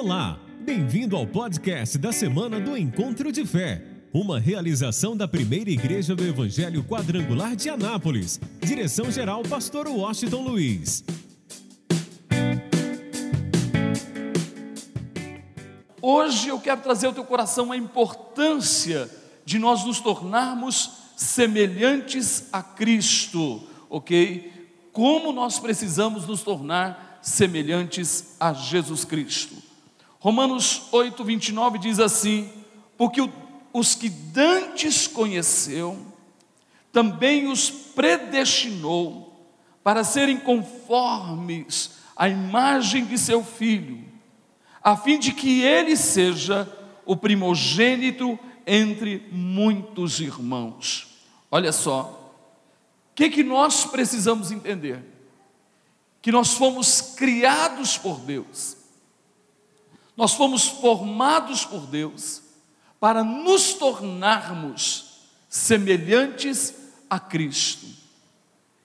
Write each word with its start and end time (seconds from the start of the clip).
Olá, 0.00 0.38
bem-vindo 0.60 1.16
ao 1.16 1.26
podcast 1.26 1.98
da 1.98 2.12
semana 2.12 2.60
do 2.60 2.76
Encontro 2.76 3.32
de 3.32 3.44
Fé, 3.44 3.82
uma 4.14 4.38
realização 4.38 5.16
da 5.16 5.26
primeira 5.26 5.70
igreja 5.70 6.14
do 6.14 6.24
Evangelho 6.24 6.84
Quadrangular 6.84 7.56
de 7.56 7.68
Anápolis. 7.68 8.40
Direção-geral, 8.60 9.42
Pastor 9.42 9.88
Washington 9.88 10.42
Luiz. 10.42 11.02
Hoje 16.00 16.46
eu 16.46 16.60
quero 16.60 16.80
trazer 16.80 17.08
ao 17.08 17.12
teu 17.12 17.24
coração 17.24 17.72
a 17.72 17.76
importância 17.76 19.10
de 19.44 19.58
nós 19.58 19.84
nos 19.84 19.98
tornarmos 19.98 20.92
semelhantes 21.16 22.46
a 22.52 22.62
Cristo, 22.62 23.64
ok? 23.90 24.70
Como 24.92 25.32
nós 25.32 25.58
precisamos 25.58 26.24
nos 26.24 26.44
tornar 26.44 27.18
semelhantes 27.20 28.36
a 28.38 28.52
Jesus 28.52 29.04
Cristo. 29.04 29.67
Romanos 30.20 30.88
8, 30.92 31.22
29 31.24 31.78
diz 31.78 31.98
assim: 31.98 32.50
Porque 32.96 33.20
os 33.72 33.94
que 33.94 34.08
dantes 34.08 35.06
conheceu, 35.06 35.96
também 36.92 37.46
os 37.46 37.70
predestinou 37.70 39.48
para 39.82 40.04
serem 40.04 40.38
conformes 40.38 41.92
à 42.16 42.28
imagem 42.28 43.04
de 43.04 43.16
seu 43.16 43.44
filho 43.44 44.08
a 44.88 44.96
fim 44.96 45.18
de 45.18 45.32
que 45.32 45.60
ele 45.60 45.94
seja 45.98 46.66
o 47.04 47.14
primogênito 47.14 48.38
entre 48.66 49.28
muitos 49.30 50.18
irmãos. 50.18 51.18
Olha 51.50 51.72
só, 51.72 52.32
o 53.12 53.14
que, 53.14 53.28
que 53.28 53.44
nós 53.44 53.84
precisamos 53.84 54.50
entender? 54.50 55.04
Que 56.22 56.32
nós 56.32 56.54
fomos 56.54 57.02
criados 57.02 57.98
por 57.98 58.18
Deus, 58.20 58.77
nós 60.18 60.34
fomos 60.34 60.66
formados 60.66 61.64
por 61.64 61.86
Deus 61.86 62.42
para 62.98 63.22
nos 63.22 63.74
tornarmos 63.74 65.20
semelhantes 65.48 66.74
a 67.08 67.20
Cristo. 67.20 67.86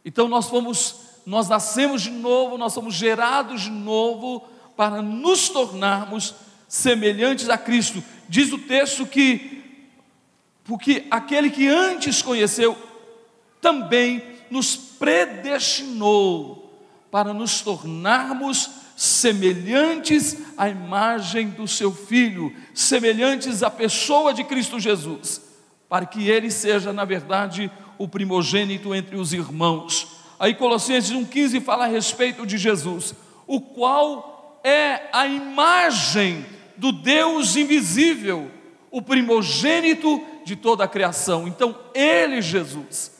Então 0.05 0.27
nós 0.27 0.47
fomos, 0.47 0.95
nós 1.25 1.49
nascemos 1.49 2.03
de 2.03 2.11
novo, 2.11 2.55
nós 2.55 2.71
somos 2.71 2.93
gerados 2.93 3.63
de 3.63 3.71
novo 3.71 4.47
para 4.77 5.01
nos 5.01 5.49
tornarmos 5.49 6.35
semelhantes 6.67 7.49
a 7.49 7.57
Cristo. 7.57 8.03
Diz 8.29 8.53
o 8.53 8.59
texto 8.59 9.03
que, 9.03 9.81
porque 10.63 11.07
aquele 11.09 11.49
que 11.49 11.67
antes 11.67 12.21
conheceu, 12.21 12.77
também 13.59 14.23
nos 14.51 14.75
predestinou 14.75 16.71
para 17.09 17.33
nos 17.33 17.61
tornarmos 17.61 18.82
semelhantes 19.03 20.37
à 20.57 20.69
imagem 20.69 21.49
do 21.49 21.67
seu 21.67 21.91
Filho, 21.93 22.55
semelhantes 22.73 23.61
à 23.61 23.69
pessoa 23.69 24.33
de 24.33 24.45
Cristo 24.45 24.79
Jesus, 24.79 25.41
para 25.89 26.05
que 26.05 26.29
ele 26.29 26.49
seja, 26.49 26.93
na 26.93 27.03
verdade, 27.03 27.69
o 27.97 28.07
primogênito 28.07 28.95
entre 28.95 29.17
os 29.17 29.33
irmãos. 29.33 30.07
Aí 30.39 30.53
Colossenses 30.53 31.11
1,15 31.11 31.61
fala 31.61 31.83
a 31.83 31.87
respeito 31.87 32.45
de 32.45 32.57
Jesus, 32.57 33.13
o 33.45 33.59
qual 33.59 34.61
é 34.63 35.09
a 35.11 35.27
imagem 35.27 36.45
do 36.77 36.93
Deus 36.93 37.57
invisível, 37.57 38.49
o 38.89 39.01
primogênito 39.01 40.23
de 40.45 40.55
toda 40.55 40.85
a 40.85 40.87
criação. 40.87 41.45
Então, 41.45 41.77
Ele, 41.93 42.41
Jesus, 42.41 43.11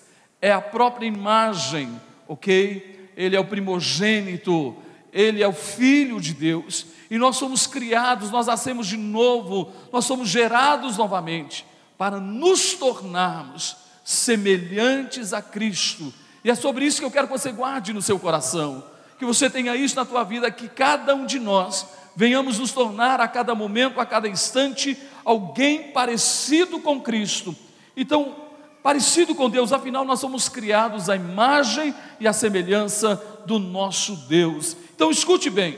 é 0.42 0.50
a 0.50 0.62
própria 0.62 1.08
imagem, 1.08 1.90
ok? 2.26 3.10
Ele 3.18 3.36
é 3.36 3.40
o 3.40 3.46
primogênito, 3.46 4.78
Ele 5.14 5.44
é 5.44 5.48
o 5.48 5.54
Filho 5.54 6.20
de 6.20 6.34
Deus, 6.34 6.88
e 7.10 7.18
nós 7.18 7.36
somos 7.38 7.68
criados, 7.68 8.32
nós 8.32 8.48
nascemos 8.48 8.88
de 8.88 8.98
novo, 8.98 9.72
nós 9.92 10.06
somos 10.06 10.28
gerados 10.28 10.98
novamente, 10.98 11.66
para 11.98 12.20
nos 12.20 12.74
tornarmos 12.74 13.78
semelhantes 14.04 15.32
a 15.32 15.42
Cristo. 15.42 16.14
E 16.44 16.50
é 16.50 16.56
sobre 16.56 16.86
isso 16.86 17.00
que 17.00 17.06
eu 17.06 17.12
quero 17.12 17.28
que 17.28 17.38
você 17.38 17.52
guarde 17.52 17.94
no 17.94 18.02
seu 18.02 18.20
coração 18.20 18.84
que 19.24 19.26
você 19.26 19.50
tenha 19.50 19.76
isso 19.76 19.96
na 19.96 20.04
tua 20.04 20.24
vida, 20.24 20.52
que 20.52 20.68
cada 20.68 21.16
um 21.16 21.26
de 21.26 21.40
nós 21.40 21.88
venhamos 22.14 22.60
nos 22.60 22.74
tornar 22.74 23.22
a 23.22 23.28
cada 23.28 23.56
momento, 23.56 24.00
a 24.00 24.06
cada 24.06 24.28
instante, 24.28 24.98
alguém 25.24 25.92
parecido 25.92 26.80
com 26.80 27.00
Cristo. 27.00 27.56
Então, 27.96 28.36
parecido 28.84 29.34
com 29.34 29.50
Deus, 29.50 29.72
afinal 29.72 30.04
nós 30.04 30.20
somos 30.20 30.50
criados 30.50 31.10
à 31.10 31.16
imagem 31.16 31.96
e 32.20 32.28
à 32.28 32.34
semelhança 32.34 33.16
do 33.46 33.58
nosso 33.60 34.16
Deus. 34.28 34.76
Então, 35.04 35.12
escute 35.12 35.50
bem. 35.50 35.78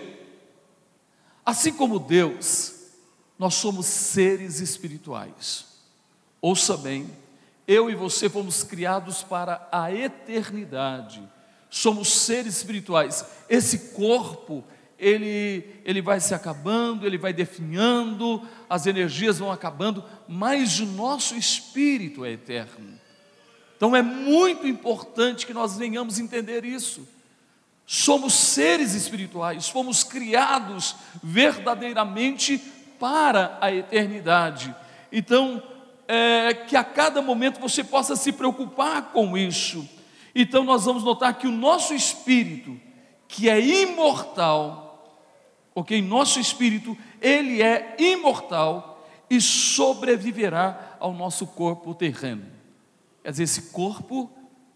Assim 1.43 1.73
como 1.73 1.97
Deus, 1.97 2.75
nós 3.39 3.55
somos 3.55 3.87
seres 3.87 4.59
espirituais. 4.59 5.65
Ouça 6.39 6.77
bem, 6.77 7.09
eu 7.67 7.89
e 7.89 7.95
você 7.95 8.29
fomos 8.29 8.61
criados 8.61 9.23
para 9.23 9.67
a 9.71 9.91
eternidade 9.91 11.27
somos 11.71 12.09
seres 12.09 12.57
espirituais. 12.57 13.25
Esse 13.49 13.93
corpo, 13.95 14.63
ele, 14.99 15.81
ele 15.83 16.03
vai 16.03 16.19
se 16.19 16.35
acabando, 16.35 17.07
ele 17.07 17.17
vai 17.17 17.33
definhando, 17.33 18.47
as 18.69 18.85
energias 18.85 19.39
vão 19.39 19.51
acabando, 19.51 20.03
mas 20.27 20.79
o 20.79 20.85
nosso 20.85 21.35
espírito 21.35 22.23
é 22.23 22.33
eterno. 22.33 22.99
Então 23.75 23.95
é 23.95 24.03
muito 24.03 24.67
importante 24.67 25.47
que 25.47 25.53
nós 25.53 25.75
venhamos 25.75 26.19
entender 26.19 26.63
isso. 26.63 27.14
Somos 27.85 28.33
seres 28.33 28.93
espirituais, 28.93 29.69
fomos 29.69 30.03
criados 30.03 30.95
verdadeiramente 31.21 32.57
para 32.99 33.57
a 33.61 33.71
eternidade. 33.71 34.73
Então, 35.11 35.61
é, 36.07 36.53
que 36.53 36.75
a 36.75 36.83
cada 36.83 37.21
momento 37.21 37.59
você 37.59 37.83
possa 37.83 38.15
se 38.15 38.31
preocupar 38.31 39.11
com 39.11 39.37
isso 39.37 39.87
então 40.35 40.65
nós 40.65 40.83
vamos 40.83 41.01
notar 41.01 41.33
que 41.35 41.47
o 41.47 41.51
nosso 41.51 41.93
espírito, 41.93 42.77
que 43.25 43.49
é 43.49 43.57
imortal, 43.57 45.17
ok? 45.73 46.01
Nosso 46.01 46.41
espírito, 46.41 46.95
ele 47.21 47.63
é 47.63 47.95
imortal 47.97 49.07
e 49.29 49.39
sobreviverá 49.39 50.97
ao 50.99 51.13
nosso 51.13 51.47
corpo 51.47 51.95
terreno. 51.95 52.45
Quer 53.23 53.31
dizer, 53.31 53.43
esse 53.43 53.61
corpo, 53.71 54.29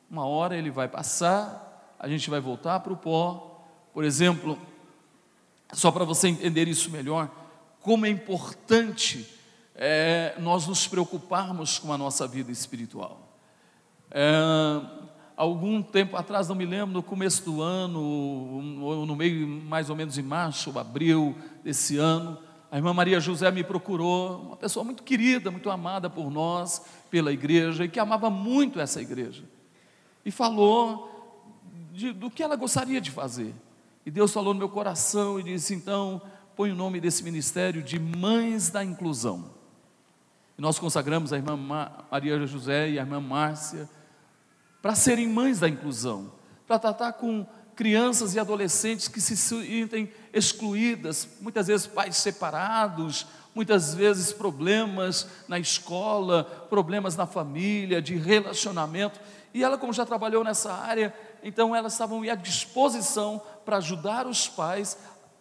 uma 0.10 0.26
hora 0.26 0.56
ele 0.56 0.72
vai 0.72 0.88
passar, 0.88 1.69
a 2.00 2.08
gente 2.08 2.30
vai 2.30 2.40
voltar 2.40 2.80
para 2.80 2.94
o 2.94 2.98
pó. 2.98 3.62
Por 3.94 4.04
exemplo, 4.04 4.58
só 5.74 5.92
para 5.92 6.06
você 6.06 6.30
entender 6.30 6.68
isso 6.68 6.90
melhor, 6.90 7.30
como 7.82 8.06
é 8.06 8.10
importante 8.10 9.28
é, 9.76 10.36
nós 10.40 10.68
nos 10.68 10.88
preocuparmos 10.88 11.78
com 11.78 11.92
a 11.92 11.98
nossa 11.98 12.28
vida 12.28 12.52
espiritual. 12.52 13.30
É, 14.12 14.32
algum 15.36 15.82
tempo 15.82 16.18
atrás, 16.18 16.48
não 16.48 16.56
me 16.56 16.66
lembro, 16.66 16.94
no 16.94 17.04
começo 17.04 17.44
do 17.46 17.62
ano, 17.62 18.02
ou 18.82 19.06
no 19.06 19.16
meio, 19.16 19.48
mais 19.48 19.90
ou 19.90 19.96
menos 19.96 20.18
em 20.18 20.24
março 20.24 20.72
ou 20.72 20.80
abril 20.80 21.36
desse 21.64 21.98
ano, 21.98 22.38
a 22.72 22.78
irmã 22.78 22.94
Maria 22.94 23.20
José 23.20 23.50
me 23.50 23.64
procurou, 23.64 24.42
uma 24.42 24.58
pessoa 24.58 24.84
muito 24.84 25.02
querida, 25.02 25.50
muito 25.50 25.70
amada 25.72 26.10
por 26.10 26.30
nós, 26.30 26.86
pela 27.10 27.32
igreja, 27.32 27.86
e 27.86 27.90
que 27.90 28.00
amava 28.00 28.30
muito 28.30 28.80
essa 28.80 29.02
igreja. 29.02 29.44
E 30.24 30.30
falou 30.30 31.19
de, 31.92 32.12
do 32.12 32.30
que 32.30 32.44
ela 32.44 32.56
gostaria 32.56 33.02
de 33.02 33.12
fazer. 33.12 33.54
E 34.06 34.12
Deus 34.12 34.32
falou 34.32 34.54
no 34.54 34.60
meu 34.60 34.70
coração 34.70 35.40
e 35.40 35.44
disse: 35.44 35.74
então, 35.74 36.22
põe 36.56 36.72
o 36.72 36.76
nome 36.76 37.00
desse 37.00 37.24
ministério 37.24 37.82
de 37.82 38.00
Mães 38.00 38.70
da 38.70 38.84
Inclusão. 38.84 39.52
E 40.58 40.62
nós 40.62 40.78
consagramos 40.78 41.32
a 41.32 41.38
irmã 41.38 41.56
Maria 42.12 42.46
José 42.46 42.90
e 42.90 43.00
a 43.00 43.02
irmã 43.02 43.20
Márcia 43.22 43.90
para 44.82 44.96
serem 44.96 45.28
mães 45.28 45.60
da 45.60 45.68
inclusão, 45.68 46.32
para 46.68 46.80
tratar 46.80 47.14
com 47.14 47.46
crianças 47.76 48.36
e 48.36 48.40
adolescentes 48.40 49.08
que 49.08 49.22
se 49.22 49.38
sentem 49.38 50.12
excluídas, 50.34 51.28
muitas 51.40 51.68
vezes 51.68 51.88
pais 51.88 52.18
separados, 52.18 53.26
muitas 53.56 53.94
vezes 53.94 54.34
problemas 54.34 55.28
na 55.48 55.58
escola, 55.58 56.44
problemas 56.70 57.16
na 57.16 57.26
família, 57.26 58.02
de 58.02 58.16
relacionamento. 58.16 59.20
E 59.54 59.64
ela, 59.64 59.78
como 59.78 59.94
já 59.94 60.06
trabalhou 60.06 60.44
nessa 60.44 60.74
área, 60.74 61.14
então 61.44 61.76
elas 61.76 61.94
estavam 61.94 62.22
à 62.24 62.36
disposição 62.36 63.42
para 63.66 63.78
ajudar 63.78 64.28
os 64.28 64.48
pais 64.48 64.98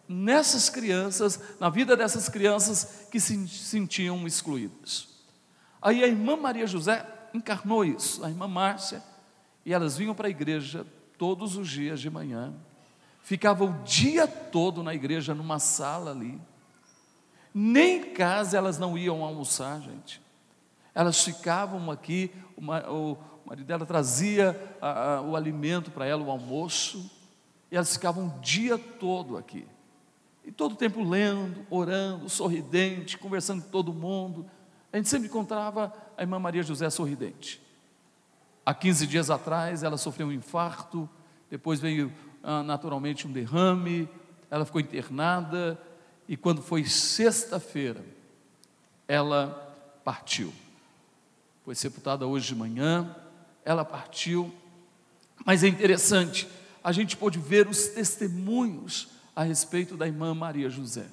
nessas 0.08 0.70
crianças, 0.70 1.40
na 1.60 1.68
vida 1.68 1.96
dessas 1.96 2.28
crianças 2.28 3.06
que 3.10 3.20
se 3.20 3.46
sentiam 3.48 4.26
excluídas. 4.26 5.08
Aí 5.80 6.02
a 6.02 6.06
irmã 6.06 6.36
Maria 6.36 6.66
José 6.66 7.06
encarnou 7.34 7.84
isso, 7.84 8.24
a 8.24 8.28
irmã 8.28 8.48
Márcia 8.48 9.02
e 9.64 9.74
elas 9.74 9.98
vinham 9.98 10.14
para 10.14 10.28
a 10.28 10.30
igreja 10.30 10.86
todos 11.18 11.56
os 11.56 11.68
dias 11.68 12.00
de 12.00 12.08
manhã, 12.08 12.54
ficavam 13.22 13.68
o 13.68 13.82
dia 13.84 14.26
todo 14.26 14.82
na 14.82 14.94
igreja, 14.94 15.34
numa 15.34 15.58
sala 15.58 16.12
ali. 16.12 16.40
Nem 17.52 17.98
em 17.98 18.14
casa 18.14 18.56
elas 18.56 18.78
não 18.78 18.96
iam 18.96 19.22
almoçar, 19.22 19.80
gente. 19.82 20.22
Elas 20.94 21.22
ficavam 21.22 21.90
aqui, 21.90 22.32
uma, 22.56 22.88
o 22.90 23.18
marido 23.48 23.66
dela 23.66 23.86
trazia 23.86 24.60
a, 24.80 25.14
a, 25.14 25.22
o 25.22 25.34
alimento 25.34 25.90
para 25.90 26.04
ela, 26.04 26.22
o 26.22 26.30
almoço, 26.30 27.10
e 27.70 27.76
elas 27.76 27.92
ficavam 27.92 28.26
o 28.26 28.40
dia 28.40 28.76
todo 28.76 29.38
aqui. 29.38 29.66
e 30.44 30.52
todo 30.52 30.72
o 30.72 30.76
tempo 30.76 31.02
lendo, 31.02 31.66
orando, 31.70 32.28
sorridente, 32.28 33.16
conversando 33.16 33.62
com 33.62 33.70
todo 33.70 33.92
mundo. 33.92 34.44
A 34.92 34.96
gente 34.96 35.08
sempre 35.08 35.28
encontrava 35.28 35.92
a 36.16 36.22
irmã 36.22 36.38
Maria 36.38 36.62
José 36.62 36.88
sorridente. 36.90 37.60
Há 38.64 38.74
15 38.74 39.06
dias 39.06 39.30
atrás 39.30 39.82
ela 39.82 39.96
sofreu 39.96 40.26
um 40.26 40.32
infarto, 40.32 41.08
depois 41.50 41.80
veio 41.80 42.12
ah, 42.42 42.62
naturalmente 42.62 43.26
um 43.26 43.32
derrame, 43.32 44.08
ela 44.50 44.64
ficou 44.64 44.80
internada 44.80 45.80
e 46.28 46.36
quando 46.36 46.60
foi 46.60 46.84
sexta-feira, 46.84 48.04
ela 49.06 49.74
partiu. 50.04 50.52
Foi 51.64 51.74
sepultada 51.74 52.26
hoje 52.26 52.48
de 52.48 52.54
manhã, 52.54 53.14
ela 53.64 53.84
partiu, 53.84 54.52
mas 55.44 55.62
é 55.62 55.68
interessante, 55.68 56.48
a 56.82 56.92
gente 56.92 57.16
pôde 57.16 57.38
ver 57.38 57.68
os 57.68 57.88
testemunhos 57.88 59.08
a 59.34 59.42
respeito 59.42 59.96
da 59.96 60.06
irmã 60.06 60.34
Maria 60.34 60.68
José. 60.68 61.06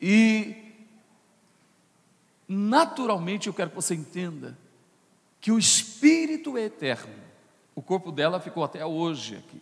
E, 0.00 0.54
naturalmente, 2.48 3.46
eu 3.46 3.54
quero 3.54 3.70
que 3.70 3.76
você 3.76 3.94
entenda 3.94 4.56
que 5.40 5.52
o 5.52 5.58
Espírito 5.58 6.56
é 6.56 6.62
eterno. 6.62 7.14
O 7.74 7.82
corpo 7.82 8.12
dela 8.12 8.40
ficou 8.40 8.62
até 8.62 8.84
hoje 8.84 9.36
aqui. 9.36 9.60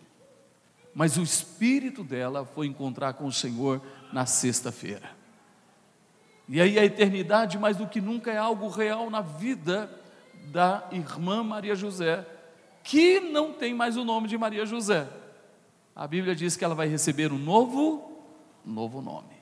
Mas 0.93 1.17
o 1.17 1.23
espírito 1.23 2.03
dela 2.03 2.45
foi 2.45 2.67
encontrar 2.67 3.13
com 3.13 3.25
o 3.25 3.31
Senhor 3.31 3.81
na 4.11 4.25
sexta-feira. 4.25 5.09
E 6.47 6.59
aí 6.59 6.79
a 6.79 6.83
eternidade, 6.83 7.57
mais 7.57 7.77
do 7.77 7.87
que 7.87 8.01
nunca, 8.01 8.31
é 8.31 8.37
algo 8.37 8.67
real 8.67 9.09
na 9.09 9.21
vida 9.21 9.89
da 10.49 10.87
irmã 10.91 11.43
Maria 11.43 11.75
José, 11.75 12.25
que 12.83 13.19
não 13.19 13.53
tem 13.53 13.73
mais 13.73 13.97
o 13.97 14.03
nome 14.03 14.27
de 14.27 14.37
Maria 14.37 14.65
José. 14.65 15.07
A 15.95 16.07
Bíblia 16.07 16.35
diz 16.35 16.55
que 16.55 16.63
ela 16.63 16.75
vai 16.75 16.87
receber 16.87 17.31
um 17.31 17.37
novo, 17.37 18.11
novo 18.65 19.01
nome. 19.01 19.39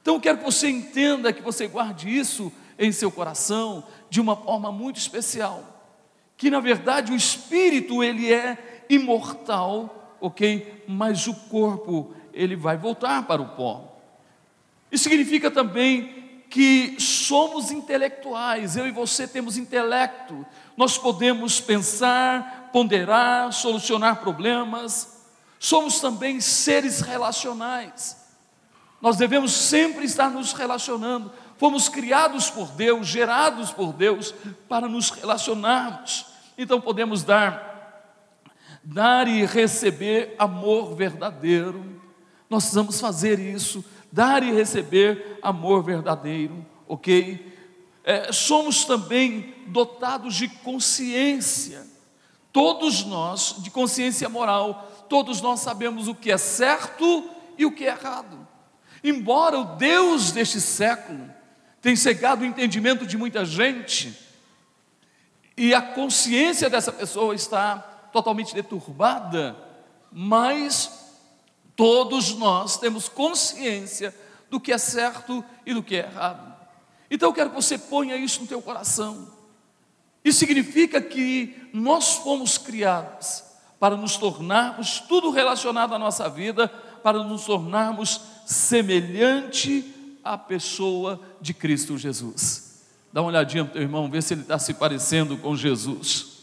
Então 0.00 0.14
eu 0.14 0.20
quero 0.20 0.38
que 0.38 0.44
você 0.44 0.68
entenda, 0.68 1.32
que 1.32 1.42
você 1.42 1.66
guarde 1.66 2.08
isso 2.08 2.52
em 2.78 2.90
seu 2.92 3.10
coração 3.10 3.84
de 4.08 4.20
uma 4.20 4.36
forma 4.36 4.72
muito 4.72 4.96
especial, 4.96 5.62
que 6.36 6.50
na 6.50 6.60
verdade 6.60 7.12
o 7.12 7.16
espírito 7.16 8.02
ele 8.02 8.32
é 8.32 8.84
imortal, 8.88 10.16
OK? 10.20 10.84
Mas 10.88 11.26
o 11.26 11.34
corpo 11.34 12.14
ele 12.32 12.56
vai 12.56 12.76
voltar 12.76 13.26
para 13.26 13.42
o 13.42 13.48
pó. 13.50 13.98
Isso 14.90 15.04
significa 15.04 15.50
também 15.50 16.19
que 16.50 16.96
somos 17.00 17.70
intelectuais, 17.70 18.76
eu 18.76 18.86
e 18.86 18.90
você 18.90 19.26
temos 19.26 19.56
intelecto, 19.56 20.44
nós 20.76 20.98
podemos 20.98 21.60
pensar, 21.60 22.70
ponderar, 22.72 23.52
solucionar 23.52 24.20
problemas, 24.20 25.22
somos 25.58 26.00
também 26.00 26.40
seres 26.40 27.00
relacionais. 27.00 28.16
Nós 29.00 29.16
devemos 29.16 29.52
sempre 29.52 30.04
estar 30.04 30.28
nos 30.28 30.52
relacionando. 30.52 31.32
Fomos 31.56 31.88
criados 31.88 32.50
por 32.50 32.68
Deus, 32.72 33.06
gerados 33.06 33.70
por 33.70 33.92
Deus 33.92 34.34
para 34.68 34.88
nos 34.88 35.10
relacionarmos. 35.10 36.26
Então 36.58 36.80
podemos 36.80 37.22
dar 37.22 37.70
dar 38.82 39.28
e 39.28 39.44
receber 39.44 40.34
amor 40.38 40.94
verdadeiro. 40.94 42.00
Nós 42.48 42.64
precisamos 42.64 43.00
fazer 43.00 43.38
isso, 43.38 43.84
dar 44.12 44.42
e 44.42 44.52
receber 44.52 45.38
amor 45.42 45.82
verdadeiro, 45.82 46.64
ok? 46.86 47.54
É, 48.02 48.32
somos 48.32 48.84
também 48.84 49.54
dotados 49.66 50.34
de 50.34 50.48
consciência, 50.48 51.86
todos 52.52 53.04
nós, 53.04 53.56
de 53.58 53.70
consciência 53.70 54.28
moral, 54.28 55.06
todos 55.08 55.40
nós 55.40 55.60
sabemos 55.60 56.08
o 56.08 56.14
que 56.14 56.30
é 56.30 56.38
certo 56.38 57.28
e 57.56 57.64
o 57.64 57.72
que 57.72 57.84
é 57.84 57.88
errado. 57.88 58.46
Embora 59.02 59.58
o 59.58 59.76
Deus 59.76 60.32
deste 60.32 60.60
século 60.60 61.30
tenha 61.80 61.96
cegado 61.96 62.42
o 62.42 62.46
entendimento 62.46 63.06
de 63.06 63.16
muita 63.16 63.44
gente, 63.44 64.16
e 65.56 65.74
a 65.74 65.82
consciência 65.82 66.70
dessa 66.70 66.90
pessoa 66.90 67.34
está 67.34 67.76
totalmente 68.12 68.54
deturbada, 68.54 69.56
mas 70.10 70.99
todos 71.80 72.34
nós 72.34 72.76
temos 72.76 73.08
consciência 73.08 74.14
do 74.50 74.60
que 74.60 74.70
é 74.70 74.76
certo 74.76 75.42
e 75.64 75.72
do 75.72 75.82
que 75.82 75.96
é 75.96 76.00
errado. 76.00 76.54
Então 77.10 77.30
eu 77.30 77.32
quero 77.32 77.48
que 77.48 77.56
você 77.56 77.78
ponha 77.78 78.16
isso 78.16 78.42
no 78.42 78.46
teu 78.46 78.60
coração. 78.60 79.26
Isso 80.22 80.40
significa 80.40 81.00
que 81.00 81.70
nós 81.72 82.16
fomos 82.16 82.58
criados 82.58 83.42
para 83.78 83.96
nos 83.96 84.18
tornarmos, 84.18 85.00
tudo 85.08 85.30
relacionado 85.30 85.94
à 85.94 85.98
nossa 85.98 86.28
vida, 86.28 86.68
para 87.02 87.24
nos 87.24 87.46
tornarmos 87.46 88.20
semelhante 88.44 90.18
à 90.22 90.36
pessoa 90.36 91.18
de 91.40 91.54
Cristo 91.54 91.96
Jesus. 91.96 92.84
Dá 93.10 93.22
uma 93.22 93.28
olhadinha 93.28 93.64
para 93.64 93.70
o 93.70 93.72
teu 93.72 93.82
irmão, 93.82 94.10
vê 94.10 94.20
se 94.20 94.34
ele 94.34 94.42
está 94.42 94.58
se 94.58 94.74
parecendo 94.74 95.38
com 95.38 95.56
Jesus. 95.56 96.42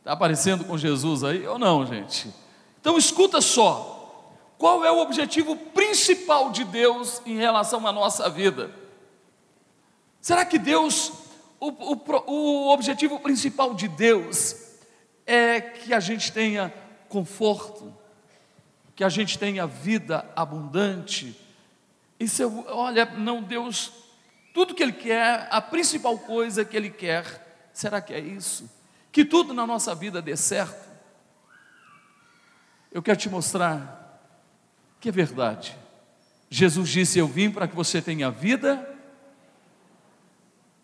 Está 0.00 0.14
parecendo 0.14 0.62
com 0.66 0.76
Jesus 0.76 1.24
aí 1.24 1.46
ou 1.46 1.58
não, 1.58 1.86
gente? 1.86 2.28
Então 2.82 2.98
escuta 2.98 3.40
só. 3.40 3.96
Qual 4.60 4.84
é 4.84 4.92
o 4.92 4.98
objetivo 4.98 5.56
principal 5.56 6.50
de 6.52 6.64
Deus 6.64 7.22
em 7.24 7.34
relação 7.34 7.86
à 7.86 7.90
nossa 7.90 8.28
vida? 8.28 8.70
Será 10.20 10.44
que 10.44 10.58
Deus, 10.58 11.12
o, 11.58 11.68
o, 11.70 12.30
o 12.30 12.68
objetivo 12.70 13.18
principal 13.20 13.72
de 13.72 13.88
Deus 13.88 14.54
é 15.26 15.62
que 15.62 15.94
a 15.94 15.98
gente 15.98 16.30
tenha 16.30 16.70
conforto, 17.08 17.90
que 18.94 19.02
a 19.02 19.08
gente 19.08 19.38
tenha 19.38 19.66
vida 19.66 20.30
abundante. 20.36 21.34
Isso, 22.18 22.42
é, 22.42 22.46
olha, 22.46 23.06
não, 23.06 23.42
Deus, 23.42 23.90
tudo 24.52 24.74
que 24.74 24.82
Ele 24.82 24.92
quer, 24.92 25.48
a 25.50 25.62
principal 25.62 26.18
coisa 26.18 26.66
que 26.66 26.76
Ele 26.76 26.90
quer, 26.90 27.70
será 27.72 27.98
que 28.02 28.12
é 28.12 28.20
isso? 28.20 28.70
Que 29.10 29.24
tudo 29.24 29.54
na 29.54 29.66
nossa 29.66 29.94
vida 29.94 30.20
dê 30.20 30.36
certo? 30.36 30.86
Eu 32.92 33.02
quero 33.02 33.18
te 33.18 33.30
mostrar 33.30 33.99
que 35.00 35.08
é 35.08 35.12
verdade. 35.12 35.76
Jesus 36.50 36.88
disse: 36.90 37.18
Eu 37.18 37.26
vim 37.26 37.50
para 37.50 37.66
que 37.66 37.74
você 37.74 38.02
tenha 38.02 38.30
vida. 38.30 38.86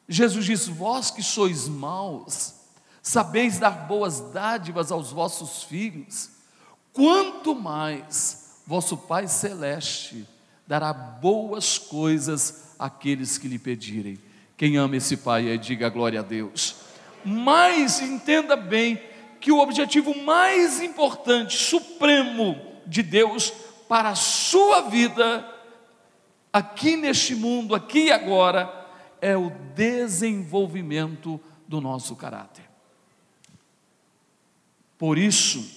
Jesus 0.08 0.44
disse: 0.44 0.70
Vós 0.70 1.10
que 1.10 1.22
sois 1.22 1.68
maus, 1.68 2.54
sabeis 3.02 3.58
dar 3.58 3.86
boas 3.86 4.20
dádivas 4.32 4.90
aos 4.90 5.12
vossos 5.12 5.64
filhos, 5.64 6.30
quanto 6.92 7.54
mais 7.54 8.60
vosso 8.66 8.96
Pai 8.96 9.28
Celeste 9.28 10.26
dará 10.66 10.92
boas 10.92 11.78
coisas 11.78 12.74
àqueles 12.78 13.38
que 13.38 13.48
lhe 13.48 13.58
pedirem. 13.58 14.18
Quem 14.56 14.76
ama 14.76 14.96
esse 14.96 15.18
Pai 15.18 15.48
aí, 15.50 15.58
diga 15.58 15.88
glória 15.88 16.20
a 16.20 16.22
Deus. 16.22 16.76
Mas 17.24 18.00
entenda 18.00 18.56
bem 18.56 19.00
que 19.40 19.52
o 19.52 19.58
objetivo 19.58 20.16
mais 20.24 20.80
importante, 20.80 21.56
supremo 21.56 22.56
de 22.86 23.02
Deus 23.02 23.52
para 23.88 24.10
a 24.10 24.14
sua 24.14 24.82
vida, 24.82 25.46
aqui 26.52 26.96
neste 26.96 27.34
mundo, 27.34 27.74
aqui 27.74 28.06
e 28.06 28.12
agora, 28.12 28.86
é 29.20 29.36
o 29.36 29.50
desenvolvimento 29.74 31.40
do 31.66 31.80
nosso 31.80 32.14
caráter. 32.16 32.64
Por 34.98 35.18
isso, 35.18 35.68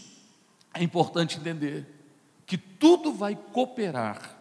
é 0.74 0.84
importante 0.84 1.38
entender 1.38 1.86
que 2.46 2.58
tudo 2.58 3.12
vai 3.12 3.36
cooperar 3.36 4.38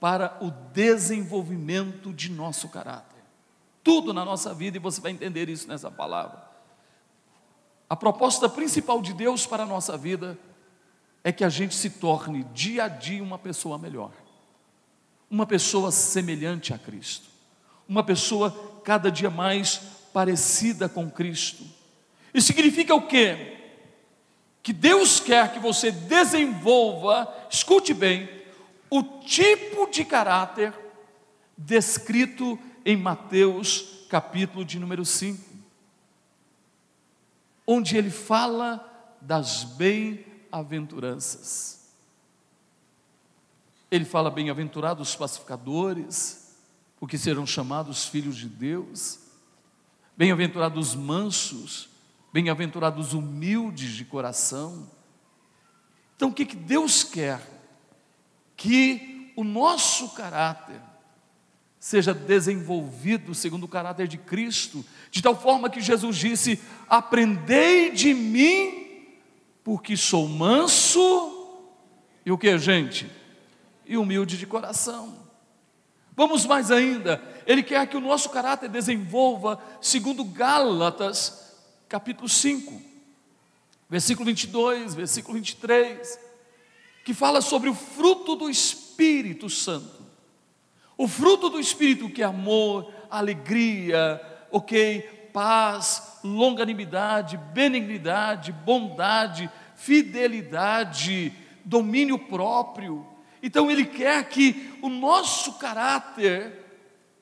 para 0.00 0.36
o 0.40 0.50
desenvolvimento 0.72 2.12
de 2.12 2.30
nosso 2.30 2.68
caráter. 2.68 3.22
Tudo 3.84 4.12
na 4.12 4.24
nossa 4.24 4.52
vida, 4.52 4.76
e 4.76 4.80
você 4.80 5.00
vai 5.00 5.12
entender 5.12 5.48
isso 5.48 5.68
nessa 5.68 5.90
palavra. 5.90 6.42
A 7.88 7.94
proposta 7.94 8.48
principal 8.48 9.00
de 9.00 9.12
Deus 9.12 9.46
para 9.46 9.62
a 9.62 9.66
nossa 9.66 9.96
vida 9.96 10.36
é 10.36 10.51
que 11.30 11.44
a 11.44 11.48
gente 11.48 11.74
se 11.74 11.90
torne 11.90 12.42
dia 12.52 12.84
a 12.84 12.88
dia 12.88 13.22
uma 13.22 13.38
pessoa 13.38 13.78
melhor, 13.78 14.10
uma 15.30 15.46
pessoa 15.46 15.92
semelhante 15.92 16.74
a 16.74 16.78
Cristo, 16.78 17.28
uma 17.88 18.02
pessoa 18.02 18.80
cada 18.82 19.10
dia 19.10 19.30
mais 19.30 19.78
parecida 20.12 20.88
com 20.88 21.10
Cristo. 21.10 21.64
Isso 22.34 22.48
significa 22.48 22.94
o 22.94 23.06
quê? 23.06 23.52
que 24.62 24.72
Deus 24.72 25.18
quer 25.18 25.52
que 25.52 25.58
você 25.58 25.90
desenvolva, 25.90 27.28
escute 27.50 27.92
bem, 27.92 28.28
o 28.88 29.02
tipo 29.02 29.90
de 29.90 30.04
caráter 30.04 30.72
descrito 31.58 32.58
em 32.84 32.96
Mateus, 32.96 34.06
capítulo 34.08 34.64
de 34.64 34.78
número 34.78 35.04
5, 35.04 35.42
onde 37.66 37.96
ele 37.96 38.10
fala 38.10 38.88
das 39.20 39.64
bem-aventuranças. 40.52 41.80
Ele 43.90 44.04
fala 44.04 44.30
bem-aventurados 44.30 45.10
os 45.10 45.16
pacificadores, 45.16 46.56
porque 46.98 47.16
serão 47.16 47.46
chamados 47.46 48.06
filhos 48.06 48.36
de 48.36 48.48
Deus. 48.48 49.18
Bem-aventurados 50.16 50.90
os 50.90 50.94
mansos, 50.94 51.88
Bem-aventurados 52.32 53.12
humildes 53.12 53.90
de 53.90 54.06
coração. 54.06 54.88
Então, 56.16 56.30
o 56.30 56.32
que, 56.32 56.46
que 56.46 56.56
Deus 56.56 57.04
quer? 57.04 57.52
que 58.62 59.32
o 59.34 59.42
nosso 59.42 60.10
caráter 60.10 60.80
seja 61.80 62.14
desenvolvido 62.14 63.34
segundo 63.34 63.64
o 63.64 63.68
caráter 63.68 64.06
de 64.06 64.16
Cristo, 64.16 64.84
de 65.10 65.20
tal 65.20 65.34
forma 65.34 65.68
que 65.68 65.80
Jesus 65.80 66.16
disse: 66.16 66.60
Aprendei 66.88 67.90
de 67.90 68.14
mim, 68.14 68.81
porque 69.64 69.96
sou 69.96 70.28
manso 70.28 71.32
e 72.24 72.30
o 72.30 72.38
que, 72.38 72.56
gente? 72.58 73.10
E 73.86 73.96
humilde 73.96 74.36
de 74.36 74.46
coração. 74.46 75.22
Vamos 76.14 76.44
mais 76.44 76.70
ainda, 76.70 77.22
Ele 77.46 77.62
quer 77.62 77.86
que 77.86 77.96
o 77.96 78.00
nosso 78.00 78.28
caráter 78.30 78.68
desenvolva, 78.68 79.58
segundo 79.80 80.22
Gálatas, 80.24 81.56
capítulo 81.88 82.28
5, 82.28 82.80
versículo 83.88 84.26
22, 84.26 84.94
versículo 84.94 85.34
23, 85.34 86.18
que 87.04 87.14
fala 87.14 87.40
sobre 87.40 87.70
o 87.70 87.74
fruto 87.74 88.36
do 88.36 88.50
Espírito 88.50 89.48
Santo. 89.48 90.02
O 90.98 91.08
fruto 91.08 91.48
do 91.48 91.58
Espírito 91.58 92.10
que 92.10 92.22
é 92.22 92.26
amor, 92.26 92.92
alegria, 93.10 94.20
ok, 94.50 95.21
paz, 95.32 96.18
longanimidade, 96.22 97.36
benignidade, 97.36 98.52
bondade, 98.52 99.50
fidelidade, 99.76 101.32
domínio 101.64 102.18
próprio. 102.18 103.06
Então 103.42 103.70
Ele 103.70 103.84
quer 103.84 104.28
que 104.28 104.78
o 104.82 104.88
nosso 104.88 105.54
caráter 105.54 106.60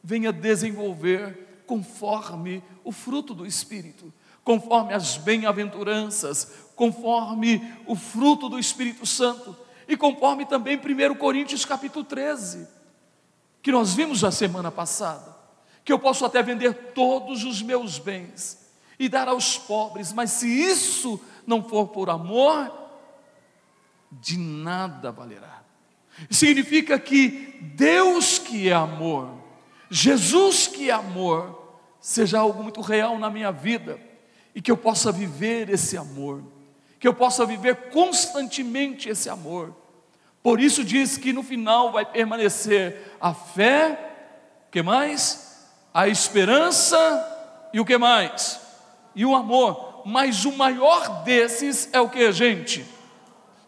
venha 0.02 0.33
desenvolver 0.33 1.62
conforme 1.67 2.62
o 2.83 2.93
fruto 2.93 3.35
do 3.35 3.47
Espírito, 3.47 4.12
conforme 4.43 4.93
as 4.93 5.17
bem-aventuranças, 5.17 6.71
conforme 6.75 7.75
o 7.87 7.95
fruto 7.95 8.49
do 8.49 8.59
Espírito 8.59 9.07
Santo 9.07 9.57
e 9.87 9.97
conforme 9.97 10.45
também 10.47 10.76
1 10.76 11.14
Coríntios 11.14 11.64
capítulo 11.64 12.05
13 12.05 12.81
que 13.62 13.71
nós 13.71 13.95
vimos 13.95 14.25
a 14.25 14.31
semana 14.31 14.71
passada, 14.71 15.29
que 15.84 15.92
eu 15.92 15.99
posso 15.99 16.25
até 16.25 16.42
vender 16.42 16.92
todos 16.94 17.44
os 17.44 17.62
meus 17.62 17.99
bens 17.99 18.58
e 18.99 19.08
dar 19.08 19.28
aos 19.28 19.58
pobres, 19.58 20.12
mas 20.12 20.30
se 20.30 20.46
isso 20.49 21.20
não 21.46 21.62
for 21.62 21.88
por 21.88 22.10
amor, 22.10 22.70
de 24.12 24.38
nada 24.38 25.10
valerá. 25.10 25.62
Significa 26.30 26.99
que 26.99 27.58
Deus 27.75 28.38
que 28.38 28.68
é 28.68 28.75
amor, 28.75 29.30
Jesus 29.90 30.66
que 30.66 30.90
é 30.90 30.92
amor, 30.92 31.78
seja 32.00 32.38
algo 32.38 32.62
muito 32.62 32.80
real 32.80 33.18
na 33.18 33.30
minha 33.30 33.50
vida 33.50 33.99
e 34.54 34.60
que 34.60 34.70
eu 34.70 34.76
possa 34.76 35.10
viver 35.10 35.70
esse 35.70 35.96
amor, 35.96 36.42
que 36.99 37.08
eu 37.08 37.14
possa 37.14 37.46
viver 37.46 37.90
constantemente 37.90 39.08
esse 39.08 39.28
amor 39.30 39.75
por 40.42 40.60
isso 40.60 40.82
diz 40.82 41.18
que 41.18 41.32
no 41.32 41.42
final 41.42 41.92
vai 41.92 42.04
permanecer 42.04 43.14
a 43.20 43.34
fé, 43.34 43.99
que 44.70 44.82
mais? 44.82 45.50
A 45.92 46.09
esperança 46.09 46.99
e 47.73 47.80
o 47.80 47.85
que 47.85 47.99
mais? 47.99 48.61
E 49.14 49.25
o 49.25 49.35
amor. 49.35 50.02
Mas 50.06 50.44
o 50.44 50.52
maior 50.52 51.23
desses 51.25 51.88
é 51.92 52.00
o 52.00 52.09
que, 52.09 52.32
gente? 52.32 52.85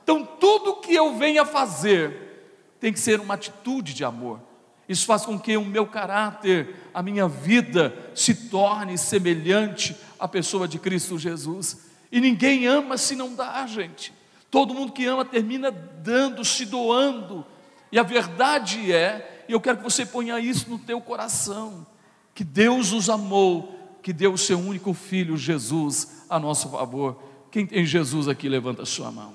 Então 0.03 0.25
tudo 0.25 0.77
que 0.77 0.95
eu 0.95 1.17
venha 1.17 1.45
fazer 1.45 2.77
tem 2.81 2.93
que 2.93 3.01
ser 3.01 3.21
uma 3.21 3.35
atitude 3.35 3.95
de 3.95 4.05
amor. 4.05 4.41
Isso 4.89 5.07
faz 5.07 5.25
com 5.25 5.39
que 5.39 5.57
o 5.57 5.65
meu 5.65 5.87
caráter, 5.87 6.75
a 6.93 7.03
minha 7.03 7.29
vida 7.29 7.97
se 8.15 8.35
torne 8.49 8.99
semelhante 8.99 9.97
à 10.19 10.27
pessoa 10.27 10.67
de 10.67 10.79
Cristo 10.79 11.19
Jesus. 11.19 11.91
E 12.11 12.21
ninguém 12.21 12.67
ama 12.67 12.99
se 12.99 13.15
não 13.15 13.35
dá, 13.35 13.67
gente. 13.67 14.13
Todo 14.51 14.75
mundo 14.75 14.93
que 14.93 15.07
ama 15.07 15.25
termina 15.25 15.71
dando, 15.71 16.45
se 16.45 16.67
doando. 16.67 17.47
E 17.91 17.99
a 17.99 18.03
verdade 18.03 18.93
é, 18.93 19.45
e 19.49 19.53
eu 19.53 19.61
quero 19.61 19.79
que 19.79 19.85
você 19.85 20.05
ponha 20.05 20.39
isso 20.39 20.69
no 20.69 20.79
teu 20.79 21.01
coração, 21.01 21.87
que 22.35 22.45
Deus 22.45 22.93
nos 22.93 23.09
amou, 23.11 23.99
que 24.03 24.13
deu 24.13 24.33
o 24.33 24.39
seu 24.39 24.59
único 24.59 24.93
filho, 24.95 25.37
Jesus, 25.37 26.25
a 26.29 26.39
nosso 26.39 26.69
favor. 26.71 27.23
Quem 27.51 27.67
tem 27.67 27.85
Jesus 27.85 28.29
aqui, 28.29 28.49
levanta 28.49 28.83
a 28.83 28.87
sua 28.87 29.11
mão. 29.11 29.35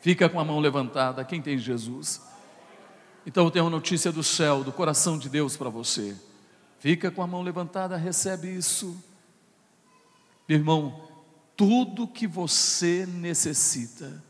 Fica 0.00 0.28
com 0.28 0.38
a 0.38 0.44
mão 0.44 0.60
levantada. 0.60 1.24
Quem 1.24 1.42
tem 1.42 1.58
Jesus? 1.58 2.22
Então 3.26 3.44
eu 3.44 3.50
tenho 3.50 3.64
uma 3.64 3.70
notícia 3.70 4.10
do 4.10 4.22
céu, 4.22 4.62
do 4.62 4.72
coração 4.72 5.18
de 5.18 5.28
Deus 5.28 5.56
para 5.56 5.68
você. 5.68 6.16
Fica 6.78 7.10
com 7.10 7.22
a 7.22 7.26
mão 7.26 7.42
levantada, 7.42 7.96
recebe 7.96 8.48
isso. 8.48 8.96
Meu 10.48 10.56
irmão, 10.58 11.02
tudo 11.56 12.06
que 12.06 12.26
você 12.26 13.04
necessita, 13.04 14.22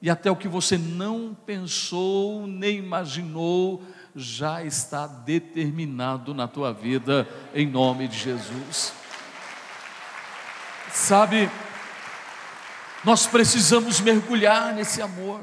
e 0.00 0.08
até 0.08 0.30
o 0.30 0.36
que 0.36 0.46
você 0.46 0.78
não 0.78 1.36
pensou 1.46 2.46
nem 2.46 2.76
imaginou, 2.76 3.82
já 4.14 4.62
está 4.64 5.06
determinado 5.06 6.34
na 6.34 6.48
tua 6.48 6.72
vida, 6.72 7.28
em 7.54 7.66
nome 7.66 8.08
de 8.08 8.18
Jesus. 8.18 8.92
Sabe, 10.92 11.50
nós 13.04 13.26
precisamos 13.26 14.00
mergulhar 14.00 14.74
nesse 14.74 15.00
amor, 15.00 15.40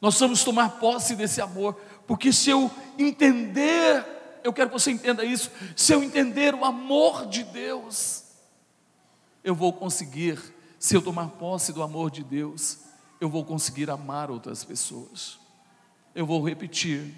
nós 0.00 0.18
vamos 0.18 0.44
tomar 0.44 0.78
posse 0.78 1.16
desse 1.16 1.40
amor, 1.40 1.74
porque 2.06 2.32
se 2.32 2.50
eu 2.50 2.70
entender, 2.98 4.04
eu 4.44 4.52
quero 4.52 4.68
que 4.68 4.78
você 4.78 4.90
entenda 4.90 5.24
isso, 5.24 5.50
se 5.76 5.92
eu 5.92 6.02
entender 6.02 6.54
o 6.54 6.64
amor 6.64 7.26
de 7.26 7.44
Deus, 7.44 8.24
eu 9.42 9.54
vou 9.54 9.72
conseguir, 9.72 10.38
se 10.78 10.94
eu 10.94 11.02
tomar 11.02 11.28
posse 11.28 11.72
do 11.72 11.82
amor 11.82 12.10
de 12.10 12.22
Deus, 12.22 12.80
eu 13.20 13.28
vou 13.28 13.44
conseguir 13.44 13.90
amar 13.90 14.30
outras 14.30 14.62
pessoas. 14.64 15.38
Eu 16.14 16.26
vou 16.26 16.46
repetir. 16.46 17.14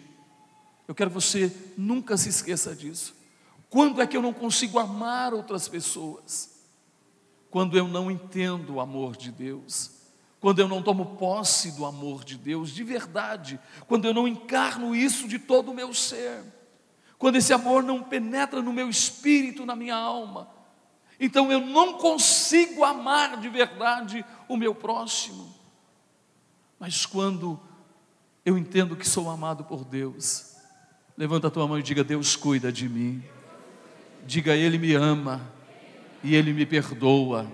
Eu 0.91 0.95
quero 0.97 1.11
que 1.11 1.15
você 1.15 1.55
nunca 1.79 2.17
se 2.17 2.29
esqueça 2.29 2.75
disso. 2.75 3.15
Quando 3.69 4.03
é 4.03 4.07
que 4.09 4.17
eu 4.17 4.21
não 4.21 4.33
consigo 4.33 4.77
amar 4.77 5.33
outras 5.33 5.69
pessoas? 5.69 6.67
Quando 7.49 7.79
eu 7.79 7.87
não 7.87 8.11
entendo 8.11 8.75
o 8.75 8.81
amor 8.81 9.17
de 9.17 9.31
Deus. 9.31 9.93
Quando 10.41 10.59
eu 10.59 10.67
não 10.67 10.83
tomo 10.83 11.15
posse 11.15 11.71
do 11.77 11.87
amor 11.87 12.25
de 12.25 12.37
Deus 12.37 12.71
de 12.71 12.83
verdade. 12.83 13.61
Quando 13.87 14.07
eu 14.07 14.13
não 14.13 14.27
encarno 14.27 14.93
isso 14.93 15.29
de 15.29 15.39
todo 15.39 15.71
o 15.71 15.75
meu 15.75 15.95
ser. 15.95 16.43
Quando 17.17 17.37
esse 17.37 17.53
amor 17.53 17.85
não 17.85 18.03
penetra 18.03 18.61
no 18.61 18.73
meu 18.73 18.91
espírito, 18.91 19.65
na 19.65 19.77
minha 19.77 19.95
alma 19.95 20.61
então 21.21 21.53
eu 21.53 21.61
não 21.61 21.99
consigo 21.99 22.83
amar 22.83 23.37
de 23.37 23.51
verdade 23.51 24.25
o 24.49 24.57
meu 24.57 24.75
próximo. 24.75 25.55
Mas 26.79 27.05
quando 27.05 27.61
eu 28.43 28.57
entendo 28.57 28.97
que 28.97 29.07
sou 29.07 29.29
amado 29.29 29.63
por 29.63 29.85
Deus, 29.85 30.57
levanta 31.21 31.49
a 31.49 31.51
tua 31.51 31.69
mão 31.69 31.79
e 31.79 31.83
diga: 31.83 32.03
Deus 32.03 32.35
cuida 32.35 32.73
de 32.73 32.89
mim. 32.89 33.23
Diga: 34.25 34.57
Ele 34.57 34.79
me 34.79 34.95
ama 34.95 35.53
e 36.25 36.35
Ele 36.35 36.51
me 36.55 36.65
perdoa. 36.65 37.47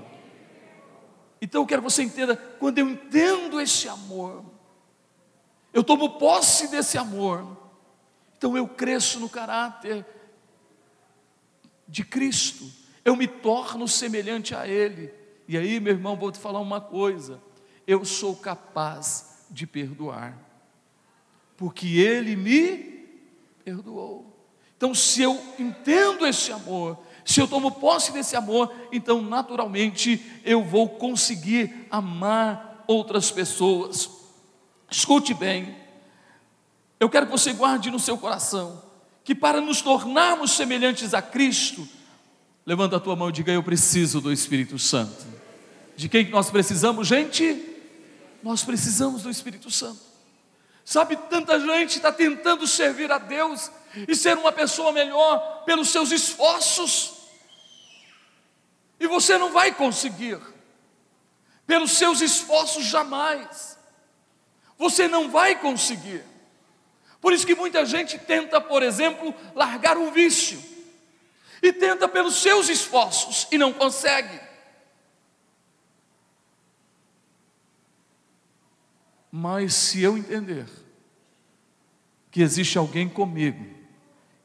Então 1.43 1.63
eu 1.63 1.67
quero 1.67 1.83
que 1.83 1.91
você 1.91 2.05
entenda: 2.05 2.37
quando 2.37 2.79
eu 2.79 2.89
entendo 2.89 3.61
esse 3.61 3.89
amor, 3.89 4.45
eu 5.75 5.83
tomo 5.83 6.11
posse 6.11 6.69
desse 6.69 6.97
amor, 6.97 7.45
então 8.39 8.57
eu 8.57 8.69
cresço 8.69 9.19
no 9.19 9.29
caráter 9.29 10.07
de 11.89 12.05
Cristo 12.05 12.71
eu 13.05 13.15
me 13.15 13.29
torno 13.29 13.87
semelhante 13.87 14.53
a 14.53 14.67
Ele. 14.67 15.13
E 15.47 15.57
aí, 15.57 15.79
meu 15.79 15.93
irmão, 15.93 16.17
vou 16.17 16.33
te 16.33 16.39
falar 16.39 16.61
uma 16.61 16.81
coisa: 16.81 17.41
eu 17.87 18.05
sou 18.05 18.37
capaz 18.37 19.45
de 19.51 19.67
perdoar, 19.67 20.37
porque 21.57 21.99
Ele 21.99 22.35
me 22.35 22.96
perdoou. 23.67 24.33
Então, 24.77 24.95
se 24.95 25.21
eu 25.21 25.37
entendo 25.59 26.25
esse 26.25 26.53
amor, 26.53 26.97
se 27.25 27.41
eu 27.41 27.49
tomo 27.49 27.73
posse 27.73 28.13
desse 28.13 28.37
amor, 28.37 28.73
então 28.93 29.21
naturalmente 29.21 30.25
eu 30.45 30.63
vou 30.63 30.89
conseguir 30.89 31.87
amar 31.91 32.85
outras 32.87 33.31
pessoas. 33.33 34.09
Escute 34.89 35.35
bem, 35.35 35.77
eu 37.01 37.11
quero 37.11 37.27
que 37.27 37.33
você 37.33 37.53
guarde 37.53 37.91
no 37.91 37.99
seu 37.99 38.17
coração 38.17 38.85
que 39.25 39.35
para 39.35 39.61
nos 39.61 39.83
tornarmos 39.83 40.53
semelhantes 40.53 41.13
a 41.13 41.21
Cristo, 41.21 41.89
Levanta 42.67 42.97
a 42.97 43.01
tua 43.01 43.15
mão 43.15 43.29
e 43.29 43.33
diga: 43.33 43.53
Eu 43.53 43.63
preciso 43.63 44.21
do 44.21 44.33
Espírito 44.33 44.77
Santo. 44.77 45.25
De 45.97 46.09
quem 46.09 46.29
nós 46.29 46.51
precisamos, 46.51 47.07
gente? 47.07 47.65
Nós 48.43 48.65
precisamos 48.65 49.23
do 49.23 49.31
Espírito 49.31 49.71
Santo. 49.71 50.01
Sabe, 50.87 51.16
tanta 51.16 51.59
gente 51.59 51.97
está 51.97 52.12
tentando 52.12 52.64
servir 52.64 53.11
a 53.11 53.19
Deus 53.19 53.73
e 54.07 54.14
ser 54.14 54.38
uma 54.38 54.52
pessoa 54.52 54.93
melhor 54.93 55.64
pelos 55.64 55.88
seus 55.88 56.12
esforços, 56.12 57.14
e 59.00 59.09
você 59.09 59.37
não 59.37 59.50
vai 59.50 59.75
conseguir, 59.75 60.38
pelos 61.66 61.90
seus 61.90 62.21
esforços 62.21 62.85
jamais, 62.85 63.76
você 64.78 65.09
não 65.09 65.28
vai 65.28 65.59
conseguir. 65.59 66.23
Por 67.21 67.33
isso 67.33 67.45
que 67.45 67.57
muita 67.57 67.85
gente 67.85 68.16
tenta, 68.16 68.61
por 68.61 68.81
exemplo, 68.81 69.35
largar 69.57 69.99
um 69.99 70.12
vício 70.12 70.62
e 71.61 71.73
tenta 71.73 72.07
pelos 72.07 72.37
seus 72.37 72.69
esforços 72.69 73.49
e 73.50 73.59
não 73.59 73.73
consegue. 73.73 74.46
Mas 79.38 79.75
se 79.75 80.02
eu 80.02 80.16
entender 80.16 80.64
que 82.31 82.40
existe 82.40 82.78
alguém 82.78 83.07
comigo, 83.07 83.66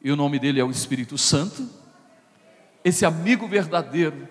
e 0.04 0.12
o 0.12 0.18
nome 0.18 0.38
dele 0.38 0.60
é 0.60 0.66
o 0.66 0.70
Espírito 0.70 1.18
Santo, 1.18 1.66
esse 2.84 3.06
amigo 3.06 3.48
verdadeiro, 3.48 4.28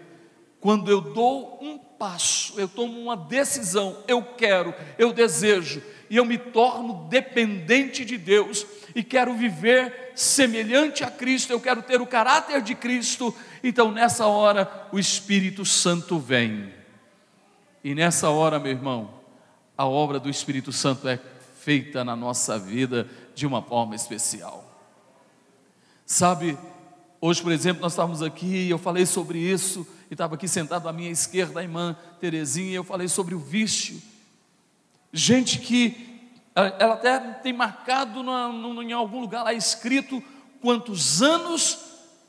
quando 0.61 0.91
eu 0.91 1.01
dou 1.01 1.59
um 1.63 1.79
passo, 1.79 2.61
eu 2.61 2.69
tomo 2.69 3.01
uma 3.01 3.17
decisão, 3.17 4.05
eu 4.07 4.23
quero, 4.23 4.75
eu 4.99 5.15
desejo, 5.15 5.83
e 6.11 6.19
eu 6.19 6.27
me 6.27 6.37
torno 6.37 7.09
dependente 7.09 8.05
de 8.05 8.19
Deus, 8.19 8.67
e 8.95 9.03
quero 9.03 9.33
viver 9.33 10.13
semelhante 10.15 11.03
a 11.03 11.11
Cristo, 11.11 11.55
eu 11.55 11.61
quero 11.61 11.83
ter 11.83 12.03
o 12.03 12.07
caráter 12.07 12.61
de 12.61 12.75
Cristo, 12.75 13.35
então 13.65 13.91
nessa 13.91 14.27
hora 14.27 14.89
o 14.93 14.99
Espírito 14.99 15.65
Santo 15.65 16.19
vem. 16.19 16.71
E 17.83 17.95
nessa 17.95 18.29
hora, 18.29 18.59
meu 18.59 18.73
irmão, 18.73 19.20
a 19.81 19.87
obra 19.87 20.21
do 20.21 20.29
Espírito 20.29 20.73
Santo 20.73 21.09
é 21.09 21.19
feita 21.59 22.05
na 22.05 22.15
nossa 22.15 22.59
vida 22.59 23.09
de 23.35 23.47
uma 23.47 23.63
forma 23.63 23.97
especial. 23.97 24.63
Sabe, 26.05 26.59
hoje, 27.19 27.41
por 27.41 27.51
exemplo, 27.51 27.81
nós 27.81 27.93
estávamos 27.93 28.21
aqui 28.21 28.67
e 28.67 28.69
eu 28.69 28.77
falei 28.77 29.07
sobre 29.07 29.39
isso, 29.39 29.87
e 30.11 30.13
estava 30.13 30.35
aqui 30.35 30.47
sentado 30.47 30.87
à 30.87 30.93
minha 30.93 31.09
esquerda 31.09 31.61
a 31.61 31.63
irmã 31.63 31.97
Terezinha, 32.21 32.73
e 32.73 32.75
eu 32.75 32.85
falei 32.85 33.09
sobre 33.09 33.35
o 33.35 33.39
vício. 33.39 34.03
Gente 35.15 35.59
que, 35.59 36.29
ela 36.55 36.93
até 36.93 37.19
tem 37.19 37.55
marcado 37.55 38.21
em 38.83 38.93
algum 38.93 39.23
lugar 39.23 39.45
lá 39.45 39.55
escrito 39.55 40.23
quantos 40.61 41.23
anos, 41.23 41.79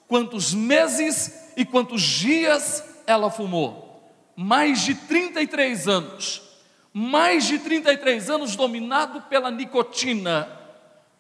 quantos 0.08 0.54
meses 0.54 1.52
e 1.58 1.66
quantos 1.66 2.02
dias 2.02 2.82
ela 3.06 3.30
fumou. 3.30 4.10
Mais 4.38 4.86
de 4.86 4.96
33 4.96 5.90
anos 5.90 6.50
mais 6.94 7.46
de 7.46 7.60
33 7.60 8.30
anos 8.30 8.56
dominado 8.56 9.22
pela 9.22 9.50
nicotina, 9.50 10.48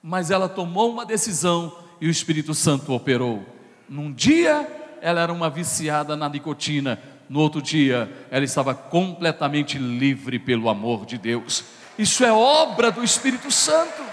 mas 0.04 0.32
ela 0.32 0.50
tomou 0.50 0.92
uma 0.92 1.06
decisão 1.06 1.76
e 2.00 2.08
o 2.08 2.12
Espírito 2.12 2.54
Santo 2.54 2.94
operou. 2.94 3.46
Num 3.88 4.12
dia 4.12 4.68
ela 5.02 5.22
era 5.22 5.34
uma 5.34 5.50
viciada 5.50 6.16
na 6.16 6.28
nicotina, 6.28 7.02
no 7.30 7.40
outro 7.40 7.62
dia 7.62 8.12
ela 8.30 8.44
estava 8.44 8.76
completamente 8.76 9.78
livre 9.78 10.38
pelo 10.38 10.70
amor 10.70 11.06
de 11.06 11.18
Deus. 11.18 11.64
Isso 11.98 12.26
é 12.26 12.32
obra 12.32 12.92
do 12.92 13.04
Espírito 13.04 13.50
Santo. 13.52 14.04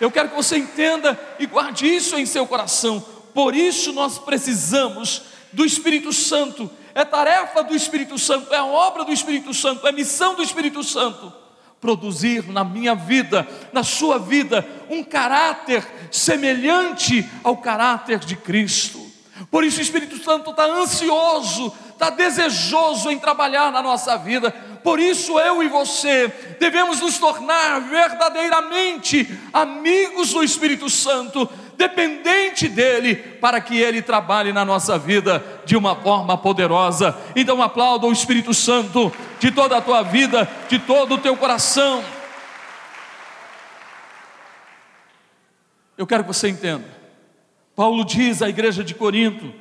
Eu 0.00 0.10
quero 0.10 0.30
que 0.30 0.36
você 0.36 0.56
entenda 0.56 1.18
e 1.38 1.46
guarde 1.46 1.86
isso 1.86 2.16
em 2.16 2.26
seu 2.26 2.46
coração. 2.46 3.00
Por 3.32 3.54
isso 3.54 3.92
nós 3.92 4.18
precisamos 4.18 5.22
do 5.52 5.64
Espírito 5.64 6.12
Santo 6.12 6.70
é 6.94 7.04
tarefa 7.04 7.62
do 7.62 7.74
Espírito 7.74 8.18
Santo, 8.18 8.52
é 8.54 8.62
obra 8.62 9.04
do 9.04 9.12
Espírito 9.12 9.52
Santo, 9.52 9.86
é 9.86 9.92
missão 9.92 10.34
do 10.34 10.42
Espírito 10.42 10.82
Santo 10.82 11.32
produzir 11.84 12.48
na 12.48 12.64
minha 12.64 12.94
vida, 12.94 13.46
na 13.70 13.82
sua 13.82 14.18
vida, 14.18 14.66
um 14.88 15.04
caráter 15.04 15.86
semelhante 16.10 17.28
ao 17.42 17.58
caráter 17.58 18.20
de 18.20 18.36
Cristo. 18.36 19.04
Por 19.50 19.62
isso 19.62 19.80
o 19.80 19.82
Espírito 19.82 20.16
Santo 20.24 20.50
está 20.50 20.64
ansioso, 20.64 21.70
está 21.90 22.08
desejoso 22.08 23.10
em 23.10 23.18
trabalhar 23.18 23.70
na 23.70 23.82
nossa 23.82 24.16
vida. 24.16 24.50
Por 24.82 24.98
isso 24.98 25.38
eu 25.38 25.62
e 25.62 25.68
você 25.68 26.28
devemos 26.58 27.00
nos 27.00 27.18
tornar 27.18 27.80
verdadeiramente 27.80 29.28
amigos 29.52 30.32
do 30.32 30.42
Espírito 30.42 30.88
Santo, 30.88 31.46
dependente 31.76 32.68
dele, 32.68 33.16
para 33.16 33.60
que 33.60 33.78
ele 33.78 34.02
trabalhe 34.02 34.52
na 34.52 34.64
nossa 34.64 34.98
vida 34.98 35.44
de 35.64 35.76
uma 35.76 35.94
forma 35.96 36.36
poderosa. 36.36 37.16
Então 37.34 37.62
aplauda 37.62 38.06
o 38.06 38.12
Espírito 38.12 38.52
Santo 38.54 39.12
de 39.38 39.50
toda 39.50 39.76
a 39.76 39.80
tua 39.80 40.02
vida, 40.02 40.48
de 40.68 40.78
todo 40.78 41.14
o 41.14 41.18
teu 41.18 41.36
coração. 41.36 42.02
Eu 45.96 46.06
quero 46.06 46.24
que 46.24 46.32
você 46.32 46.48
entenda. 46.48 46.84
Paulo 47.76 48.04
diz 48.04 48.42
à 48.42 48.48
igreja 48.48 48.82
de 48.82 48.94
Corinto, 48.94 49.52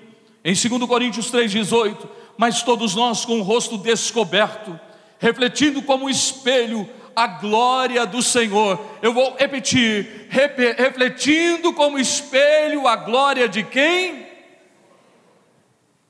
em 0.43 0.53
2 0.53 0.87
Coríntios 0.87 1.31
3,18: 1.31 2.07
Mas 2.37 2.63
todos 2.63 2.95
nós 2.95 3.25
com 3.25 3.39
o 3.39 3.43
rosto 3.43 3.77
descoberto, 3.77 4.79
refletindo 5.19 5.81
como 5.81 6.09
espelho 6.09 6.89
a 7.15 7.27
glória 7.27 8.05
do 8.05 8.21
Senhor. 8.21 8.83
Eu 9.01 9.13
vou 9.13 9.35
repetir: 9.35 10.27
refletindo 10.29 11.73
como 11.73 11.99
espelho 11.99 12.87
a 12.87 12.95
glória 12.95 13.47
de 13.47 13.63
quem? 13.63 14.23
O 14.23 14.27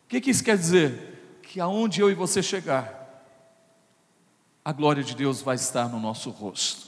que, 0.07 0.21
que 0.21 0.31
isso 0.31 0.43
quer 0.43 0.57
dizer? 0.57 1.39
Que 1.43 1.59
aonde 1.59 2.01
eu 2.01 2.09
e 2.09 2.13
você 2.13 2.41
chegar, 2.41 3.23
a 4.63 4.71
glória 4.71 5.03
de 5.03 5.15
Deus 5.15 5.41
vai 5.41 5.55
estar 5.55 5.87
no 5.89 5.99
nosso 5.99 6.29
rosto. 6.29 6.87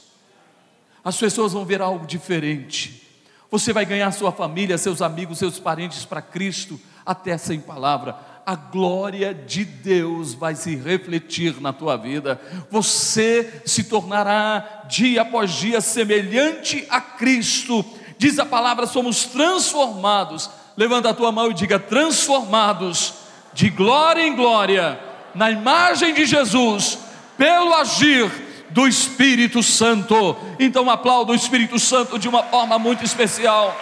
As 1.04 1.16
pessoas 1.16 1.52
vão 1.52 1.64
ver 1.64 1.80
algo 1.80 2.06
diferente. 2.06 3.02
Você 3.50 3.72
vai 3.72 3.84
ganhar 3.84 4.10
sua 4.10 4.32
família, 4.32 4.76
seus 4.76 5.00
amigos, 5.00 5.38
seus 5.38 5.60
parentes 5.60 6.04
para 6.04 6.20
Cristo, 6.20 6.80
até 7.04 7.38
sem 7.38 7.60
palavra 7.60 8.16
a 8.46 8.54
glória 8.54 9.34
de 9.34 9.64
Deus 9.64 10.32
vai 10.32 10.54
se 10.54 10.76
refletir 10.76 11.60
na 11.60 11.72
tua 11.72 11.96
vida. 11.96 12.40
Você 12.70 13.60
se 13.66 13.82
tornará 13.82 14.84
dia 14.88 15.22
após 15.22 15.50
dia 15.52 15.80
semelhante 15.80 16.86
a 16.88 17.00
Cristo. 17.00 17.84
Diz 18.16 18.38
a 18.38 18.46
palavra: 18.46 18.86
somos 18.86 19.24
transformados. 19.24 20.48
Levanta 20.76 21.10
a 21.10 21.14
tua 21.14 21.32
mão 21.32 21.50
e 21.50 21.54
diga: 21.54 21.80
transformados 21.80 23.14
de 23.52 23.68
glória 23.68 24.22
em 24.22 24.36
glória, 24.36 25.00
na 25.34 25.50
imagem 25.50 26.14
de 26.14 26.24
Jesus, 26.24 26.98
pelo 27.36 27.74
agir 27.74 28.30
do 28.70 28.86
Espírito 28.86 29.60
Santo. 29.60 30.36
Então 30.60 30.88
aplauda 30.88 31.32
o 31.32 31.34
Espírito 31.34 31.80
Santo 31.80 32.16
de 32.16 32.28
uma 32.28 32.44
forma 32.44 32.78
muito 32.78 33.04
especial. 33.04 33.76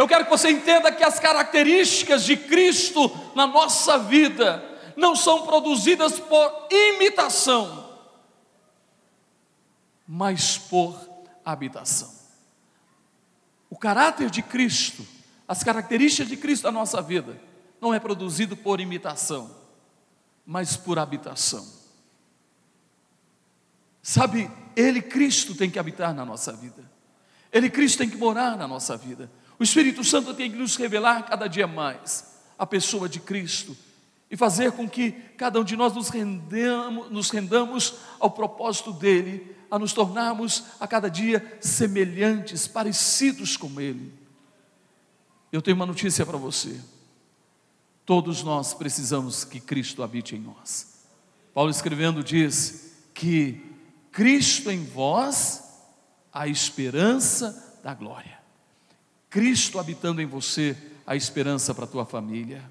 Eu 0.00 0.08
quero 0.08 0.24
que 0.24 0.30
você 0.30 0.48
entenda 0.48 0.90
que 0.90 1.04
as 1.04 1.20
características 1.20 2.24
de 2.24 2.34
Cristo 2.34 3.14
na 3.34 3.46
nossa 3.46 3.98
vida 3.98 4.64
não 4.96 5.14
são 5.14 5.44
produzidas 5.44 6.18
por 6.18 6.68
imitação, 6.70 7.86
mas 10.08 10.56
por 10.56 10.98
habitação. 11.44 12.10
O 13.68 13.76
caráter 13.76 14.30
de 14.30 14.40
Cristo, 14.40 15.06
as 15.46 15.62
características 15.62 16.28
de 16.28 16.36
Cristo 16.38 16.64
na 16.64 16.72
nossa 16.72 17.02
vida, 17.02 17.38
não 17.78 17.92
é 17.92 18.00
produzido 18.00 18.56
por 18.56 18.80
imitação, 18.80 19.54
mas 20.46 20.78
por 20.78 20.98
habitação. 20.98 21.70
Sabe, 24.02 24.50
Ele, 24.74 25.02
Cristo, 25.02 25.54
tem 25.54 25.68
que 25.68 25.78
habitar 25.78 26.14
na 26.14 26.24
nossa 26.24 26.54
vida, 26.54 26.90
Ele, 27.52 27.68
Cristo, 27.68 27.98
tem 27.98 28.08
que 28.08 28.16
morar 28.16 28.56
na 28.56 28.66
nossa 28.66 28.96
vida. 28.96 29.30
O 29.60 29.62
Espírito 29.62 30.02
Santo 30.02 30.32
tem 30.32 30.50
que 30.50 30.56
nos 30.56 30.74
revelar 30.76 31.26
cada 31.26 31.46
dia 31.46 31.66
mais 31.66 32.32
a 32.58 32.64
pessoa 32.64 33.06
de 33.10 33.20
Cristo 33.20 33.76
e 34.30 34.36
fazer 34.36 34.72
com 34.72 34.88
que 34.88 35.12
cada 35.36 35.60
um 35.60 35.64
de 35.64 35.76
nós 35.76 35.92
nos 35.92 36.08
rendamos, 36.08 37.10
nos 37.10 37.28
rendamos 37.28 37.96
ao 38.18 38.30
propósito 38.30 38.90
dele, 38.90 39.54
a 39.70 39.78
nos 39.78 39.92
tornarmos 39.92 40.64
a 40.80 40.88
cada 40.88 41.10
dia 41.10 41.58
semelhantes, 41.60 42.66
parecidos 42.66 43.58
com 43.58 43.78
ele. 43.78 44.10
Eu 45.52 45.60
tenho 45.60 45.76
uma 45.76 45.84
notícia 45.84 46.24
para 46.24 46.38
você. 46.38 46.80
Todos 48.06 48.42
nós 48.42 48.72
precisamos 48.72 49.44
que 49.44 49.60
Cristo 49.60 50.02
habite 50.02 50.34
em 50.34 50.40
nós. 50.40 51.04
Paulo 51.52 51.70
escrevendo 51.70 52.24
diz 52.24 52.94
que 53.12 53.62
Cristo 54.10 54.70
em 54.70 54.82
vós 54.86 55.62
a 56.32 56.48
esperança 56.48 57.78
da 57.84 57.92
glória. 57.92 58.39
Cristo 59.30 59.78
habitando 59.78 60.20
em 60.20 60.26
você, 60.26 60.76
a 61.06 61.14
esperança 61.14 61.72
para 61.72 61.84
a 61.84 61.88
tua 61.88 62.04
família. 62.04 62.62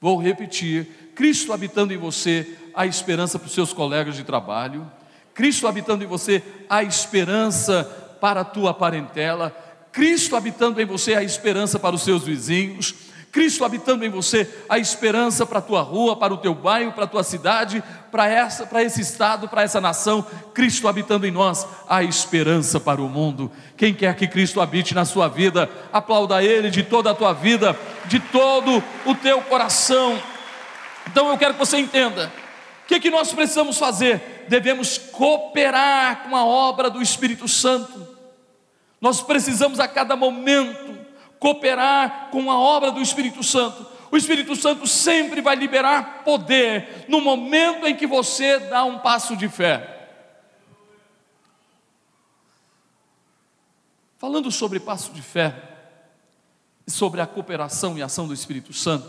Vou 0.00 0.20
repetir: 0.20 1.12
Cristo 1.14 1.52
habitando 1.52 1.94
em 1.94 1.96
você, 1.96 2.58
a 2.74 2.84
esperança 2.84 3.38
para 3.38 3.46
os 3.46 3.54
seus 3.54 3.72
colegas 3.72 4.16
de 4.16 4.24
trabalho. 4.24 4.90
Cristo 5.32 5.66
habitando 5.68 6.02
em 6.02 6.06
você, 6.06 6.42
a 6.68 6.82
esperança 6.82 7.84
para 8.20 8.40
a 8.40 8.44
tua 8.44 8.74
parentela. 8.74 9.50
Cristo 9.92 10.34
habitando 10.34 10.80
em 10.82 10.84
você, 10.84 11.14
a 11.14 11.22
esperança 11.22 11.78
para 11.78 11.94
os 11.94 12.02
seus 12.02 12.24
vizinhos. 12.24 13.11
Cristo 13.32 13.64
habitando 13.64 14.04
em 14.04 14.10
você, 14.10 14.46
a 14.68 14.78
esperança 14.78 15.46
para 15.46 15.58
a 15.58 15.62
tua 15.62 15.80
rua, 15.80 16.14
para 16.14 16.34
o 16.34 16.36
teu 16.36 16.54
bairro, 16.54 16.92
para 16.92 17.04
a 17.04 17.08
tua 17.08 17.24
cidade, 17.24 17.82
para 18.10 18.26
essa, 18.28 18.66
para 18.66 18.82
esse 18.82 19.00
estado, 19.00 19.48
para 19.48 19.62
essa 19.62 19.80
nação. 19.80 20.24
Cristo 20.52 20.86
habitando 20.86 21.26
em 21.26 21.30
nós, 21.30 21.66
a 21.88 22.02
esperança 22.02 22.78
para 22.78 23.00
o 23.00 23.08
mundo. 23.08 23.50
Quem 23.74 23.94
quer 23.94 24.14
que 24.16 24.28
Cristo 24.28 24.60
habite 24.60 24.94
na 24.94 25.06
sua 25.06 25.28
vida, 25.28 25.70
aplauda 25.90 26.44
Ele 26.44 26.68
de 26.68 26.82
toda 26.82 27.10
a 27.10 27.14
tua 27.14 27.32
vida, 27.32 27.74
de 28.04 28.20
todo 28.20 28.84
o 29.06 29.14
teu 29.14 29.40
coração. 29.40 30.22
Então 31.06 31.30
eu 31.30 31.38
quero 31.38 31.54
que 31.54 31.60
você 31.60 31.78
entenda. 31.78 32.30
O 32.84 32.86
que, 32.86 33.00
que 33.00 33.10
nós 33.10 33.32
precisamos 33.32 33.78
fazer? 33.78 34.44
Devemos 34.46 34.98
cooperar 34.98 36.24
com 36.24 36.36
a 36.36 36.44
obra 36.44 36.90
do 36.90 37.00
Espírito 37.00 37.48
Santo. 37.48 38.06
Nós 39.00 39.22
precisamos 39.22 39.80
a 39.80 39.88
cada 39.88 40.14
momento 40.14 41.01
cooperar 41.42 42.28
com 42.30 42.52
a 42.52 42.56
obra 42.56 42.92
do 42.92 43.02
Espírito 43.02 43.42
Santo. 43.42 43.84
O 44.12 44.16
Espírito 44.16 44.54
Santo 44.54 44.86
sempre 44.86 45.40
vai 45.40 45.56
liberar 45.56 46.22
poder 46.22 47.06
no 47.08 47.20
momento 47.20 47.84
em 47.84 47.96
que 47.96 48.06
você 48.06 48.60
dá 48.60 48.84
um 48.84 49.00
passo 49.00 49.36
de 49.36 49.48
fé. 49.48 50.08
Falando 54.18 54.52
sobre 54.52 54.78
passo 54.78 55.12
de 55.12 55.20
fé, 55.20 55.52
sobre 56.86 57.20
a 57.20 57.26
cooperação 57.26 57.98
e 57.98 58.02
ação 58.02 58.28
do 58.28 58.34
Espírito 58.34 58.72
Santo, 58.72 59.08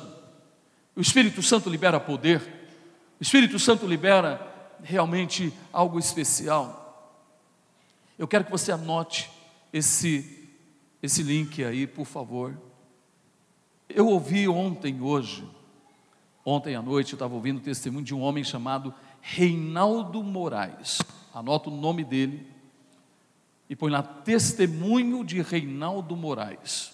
o 0.96 1.02
Espírito 1.02 1.44
Santo 1.44 1.70
libera 1.70 2.00
poder, 2.00 2.42
o 3.20 3.22
Espírito 3.22 3.60
Santo 3.60 3.86
libera 3.86 4.42
realmente 4.82 5.54
algo 5.72 6.00
especial. 6.00 7.22
Eu 8.18 8.28
quero 8.28 8.46
que 8.46 8.52
você 8.52 8.72
anote 8.72 9.30
esse, 9.72 10.43
esse 11.04 11.22
link 11.22 11.62
aí, 11.62 11.86
por 11.86 12.06
favor. 12.06 12.58
Eu 13.90 14.08
ouvi 14.08 14.48
ontem, 14.48 15.02
hoje, 15.02 15.46
ontem 16.46 16.76
à 16.76 16.82
noite, 16.82 17.12
eu 17.12 17.18
estava 17.18 17.36
ouvindo 17.36 17.58
o 17.58 17.62
testemunho 17.62 18.06
de 18.06 18.16
um 18.16 18.22
homem 18.22 18.42
chamado 18.42 18.96
Reinaldo 19.22 20.24
Moraes. 20.24 21.00
Anota 21.34 21.70
o 21.70 21.76
nome 21.76 22.06
dele 22.06 22.48
e 23.70 23.76
põe 23.76 23.92
lá 23.92 24.02
testemunho 24.02 25.26
de 25.26 25.42
Reinaldo 25.42 26.16
Moraes. 26.16 26.94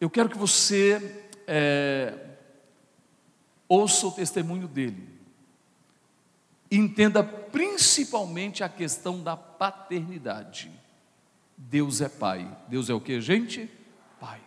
Eu 0.00 0.08
quero 0.08 0.28
que 0.28 0.38
você 0.38 1.26
é, 1.48 2.16
ouça 3.68 4.06
o 4.06 4.12
testemunho 4.12 4.68
dele. 4.68 5.08
Entenda 6.70 7.24
principalmente 7.24 8.62
a 8.62 8.68
questão 8.68 9.20
da 9.20 9.36
paternidade. 9.36 10.83
Deus 11.56 12.00
é 12.00 12.08
pai. 12.08 12.56
Deus 12.68 12.90
é 12.90 12.94
o 12.94 13.00
que, 13.00 13.20
gente? 13.20 13.70
Pai. 14.20 14.40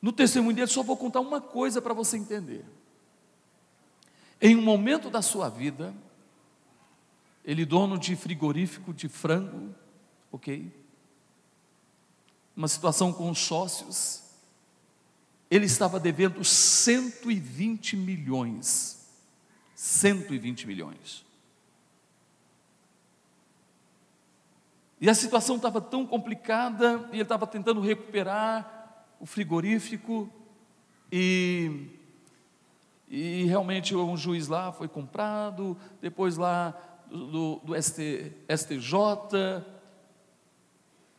No 0.00 0.12
testemunho 0.12 0.54
dele, 0.54 0.66
só 0.66 0.82
vou 0.82 0.96
contar 0.96 1.20
uma 1.20 1.40
coisa 1.40 1.80
para 1.80 1.94
você 1.94 2.16
entender. 2.16 2.64
Em 4.40 4.56
um 4.56 4.62
momento 4.62 5.10
da 5.10 5.20
sua 5.20 5.48
vida, 5.48 5.94
ele 7.44 7.64
dono 7.64 7.98
de 7.98 8.16
frigorífico 8.16 8.94
de 8.94 9.08
frango, 9.08 9.74
ok? 10.32 10.72
Uma 12.56 12.68
situação 12.68 13.12
com 13.12 13.30
os 13.30 13.38
sócios, 13.38 14.22
ele 15.50 15.66
estava 15.66 15.98
devendo 15.98 16.44
120 16.44 17.96
milhões. 17.96 19.08
120 19.74 20.66
milhões. 20.66 21.24
E 25.00 25.08
a 25.08 25.14
situação 25.14 25.56
estava 25.56 25.80
tão 25.80 26.06
complicada, 26.06 27.08
e 27.10 27.16
ele 27.16 27.22
estava 27.22 27.46
tentando 27.46 27.80
recuperar 27.80 29.06
o 29.18 29.24
frigorífico, 29.24 30.30
e, 31.10 31.88
e 33.08 33.44
realmente 33.44 33.96
um 33.96 34.16
juiz 34.16 34.46
lá 34.46 34.70
foi 34.72 34.88
comprado, 34.88 35.76
depois 36.00 36.36
lá 36.36 36.78
do, 37.08 37.60
do 37.64 37.82
ST, 37.82 38.32
STJ, 38.54 39.64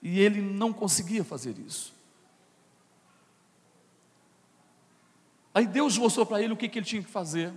e 0.01 0.19
ele 0.19 0.41
não 0.41 0.71
conseguia 0.71 1.23
fazer 1.23 1.57
isso. 1.59 1.93
Aí 5.53 5.67
Deus 5.67 5.97
mostrou 5.97 6.25
para 6.25 6.41
ele 6.41 6.53
o 6.53 6.57
que, 6.57 6.69
que 6.69 6.79
ele 6.79 6.85
tinha 6.85 7.03
que 7.03 7.09
fazer. 7.09 7.51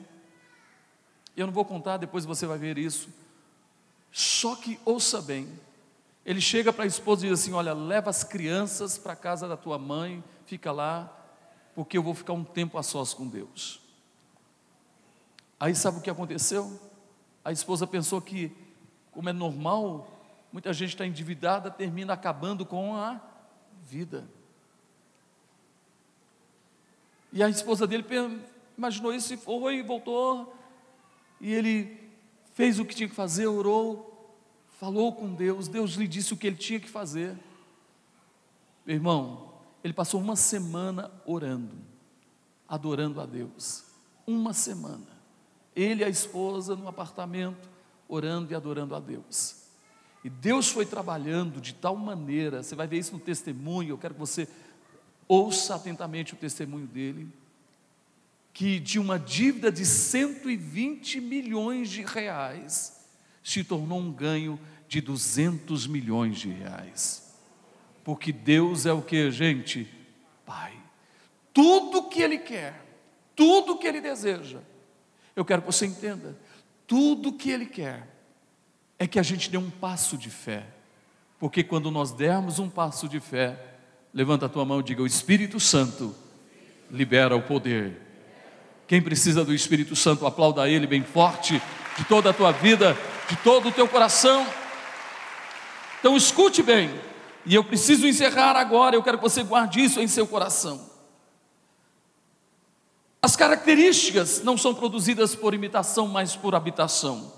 Eu 1.37 1.47
não 1.47 1.53
vou 1.53 1.65
contar, 1.65 1.97
depois 1.97 2.25
você 2.25 2.47
vai 2.47 2.59
ver 2.59 2.77
isso. 2.77 3.09
Só 4.11 4.57
que 4.57 4.79
ouça 4.85 5.23
bem, 5.23 5.49
ele 6.25 6.41
chega 6.41 6.73
para 6.73 6.85
a 6.85 6.87
esposa 6.87 7.27
e 7.27 7.29
diz 7.29 7.41
assim: 7.41 7.53
Olha, 7.53 7.75
leva 7.75 8.09
as 8.11 8.25
crianças 8.25 8.97
para 8.97 9.13
a 9.13 9.17
casa 9.17 9.47
da 9.47 9.57
tua 9.57 9.79
mãe, 9.79 10.25
fica 10.47 10.73
lá, 10.73 11.13
porque 11.75 11.99
eu 11.99 12.03
vou 12.03 12.15
ficar 12.15 12.33
um 12.33 12.45
tempo 12.45 12.79
a 12.79 12.83
sós 12.83 13.13
com 13.13 13.27
Deus. 13.27 13.81
Aí 15.61 15.75
sabe 15.75 15.99
o 15.99 16.01
que 16.01 16.11
aconteceu? 16.11 16.81
A 17.45 17.53
esposa 17.53 17.87
pensou 17.87 18.21
que, 18.21 18.51
como 19.13 19.29
é 19.29 19.33
normal, 19.33 20.09
muita 20.53 20.73
gente 20.73 20.91
está 20.91 21.07
endividada, 21.07 21.71
termina 21.71 22.15
acabando 22.15 22.65
com 22.65 22.97
a 22.97 23.21
vida. 23.85 24.25
E 27.33 27.43
a 27.43 27.49
esposa 27.49 27.87
dele 27.87 28.05
imaginou 28.79 29.13
isso 29.13 29.35
e 29.35 29.37
foi, 29.37 29.83
voltou, 29.83 30.57
e 31.41 31.53
ele 31.53 32.01
fez 32.55 32.79
o 32.79 32.85
que 32.85 32.95
tinha 32.95 33.09
que 33.09 33.15
fazer, 33.15 33.47
orou, 33.47 34.14
falou 34.85 35.15
com 35.15 35.33
Deus, 35.33 35.67
Deus 35.67 35.95
lhe 35.95 36.07
disse 36.07 36.35
o 36.35 36.37
que 36.37 36.47
ele 36.47 36.57
tinha 36.57 36.79
que 36.79 36.91
fazer. 36.91 37.35
Meu 38.85 38.97
irmão, 38.97 39.55
ele 39.83 39.95
passou 39.95 40.21
uma 40.21 40.37
semana 40.37 41.11
orando, 41.25 41.75
adorando 42.69 43.19
a 43.19 43.25
Deus. 43.25 43.83
Uma 44.27 44.53
semana. 44.53 45.07
Ele 45.75 46.03
e 46.03 46.05
a 46.05 46.09
esposa 46.11 46.77
no 46.77 46.87
apartamento, 46.87 47.67
orando 48.07 48.53
e 48.53 48.55
adorando 48.55 48.95
a 48.95 49.01
Deus. 49.01 49.57
E 50.23 50.29
Deus 50.29 50.69
foi 50.69 50.85
trabalhando 50.85 51.63
de 51.63 51.73
tal 51.73 51.97
maneira, 51.97 52.63
você 52.63 52.75
vai 52.75 52.87
ver 52.87 52.99
isso 52.99 53.15
no 53.15 53.19
testemunho, 53.19 53.89
eu 53.89 53.99
quero 53.99 54.13
que 54.13 54.21
você 54.21 54.47
ouça 55.27 55.77
atentamente 55.77 56.35
o 56.35 56.37
testemunho 56.37 56.87
dele 56.87 57.27
que 58.53 58.79
de 58.79 59.01
uma 59.01 59.19
dívida 59.19 59.73
de 59.73 59.85
120 59.85 61.21
milhões 61.23 61.89
de 61.89 62.03
reais 62.03 62.95
se 63.43 63.63
tornou 63.63 63.99
um 63.99 64.11
ganho 64.11 64.59
de 64.95 65.01
200 65.01 65.87
milhões 65.87 66.39
de 66.39 66.51
reais. 66.51 67.35
Porque 68.03 68.33
Deus 68.33 68.87
é 68.87 68.93
o 68.93 69.03
que, 69.03 69.31
gente? 69.31 69.89
Pai. 70.45 70.73
Tudo 71.53 72.09
que 72.09 72.23
Ele 72.23 72.39
quer, 72.39 72.85
tudo 73.35 73.77
que 73.77 73.87
Ele 73.87 74.01
deseja, 74.01 74.59
eu 75.35 75.45
quero 75.45 75.63
que 75.63 75.67
você 75.67 75.87
entenda, 75.87 76.37
tudo 76.87 77.33
que 77.33 77.51
Ele 77.51 77.67
quer 77.67 78.09
é 78.99 79.07
que 79.07 79.19
a 79.19 79.23
gente 79.23 79.51
dê 79.51 79.59
um 79.59 79.71
passo 79.71 80.17
de 80.17 80.31
fé. 80.31 80.67
Porque 81.39 81.65
quando 81.65 81.91
nós 81.91 82.13
dermos 82.13 82.59
um 82.59 82.71
passo 82.71 83.09
de 83.09 83.21
fé, 83.21 83.59
levanta 84.13 84.47
a 84.47 84.49
tua 84.49 84.65
mão 84.65 84.81
e 84.81 84.85
diga: 84.85 85.03
O 85.03 85.07
Espírito 85.07 85.59
Santo 85.59 86.15
libera 86.91 87.35
o 87.35 87.43
poder 87.43 88.05
quem 88.87 89.01
precisa 89.01 89.45
do 89.45 89.55
Espírito 89.55 89.97
Santo, 89.97 90.27
aplauda 90.27 90.69
Ele 90.69 90.87
bem 90.87 91.03
forte, 91.03 91.61
de 91.97 92.05
toda 92.05 92.31
a 92.31 92.33
tua 92.35 92.53
vida, 92.53 92.97
de 93.29 93.37
todo 93.37 93.69
o 93.69 93.73
teu 93.73 93.89
coração. 93.89 94.47
Então 96.05 96.19
escute 96.19 96.63
bem, 96.63 96.91
e 97.47 97.55
eu 97.55 97.65
preciso 97.65 98.07
encerrar 98.07 98.59
agora, 98.59 98.95
eu 98.95 99.03
quero 99.03 99.17
que 99.17 99.23
você 99.23 99.43
guarde 99.43 99.83
isso 99.83 100.03
em 100.03 100.07
seu 100.07 100.27
coração. 100.27 100.79
As 103.23 103.35
características 103.35 104.43
não 104.45 104.59
são 104.59 104.75
produzidas 104.75 105.35
por 105.35 105.55
imitação, 105.55 106.07
mas 106.07 106.37
por 106.37 106.55
habitação. 106.55 107.33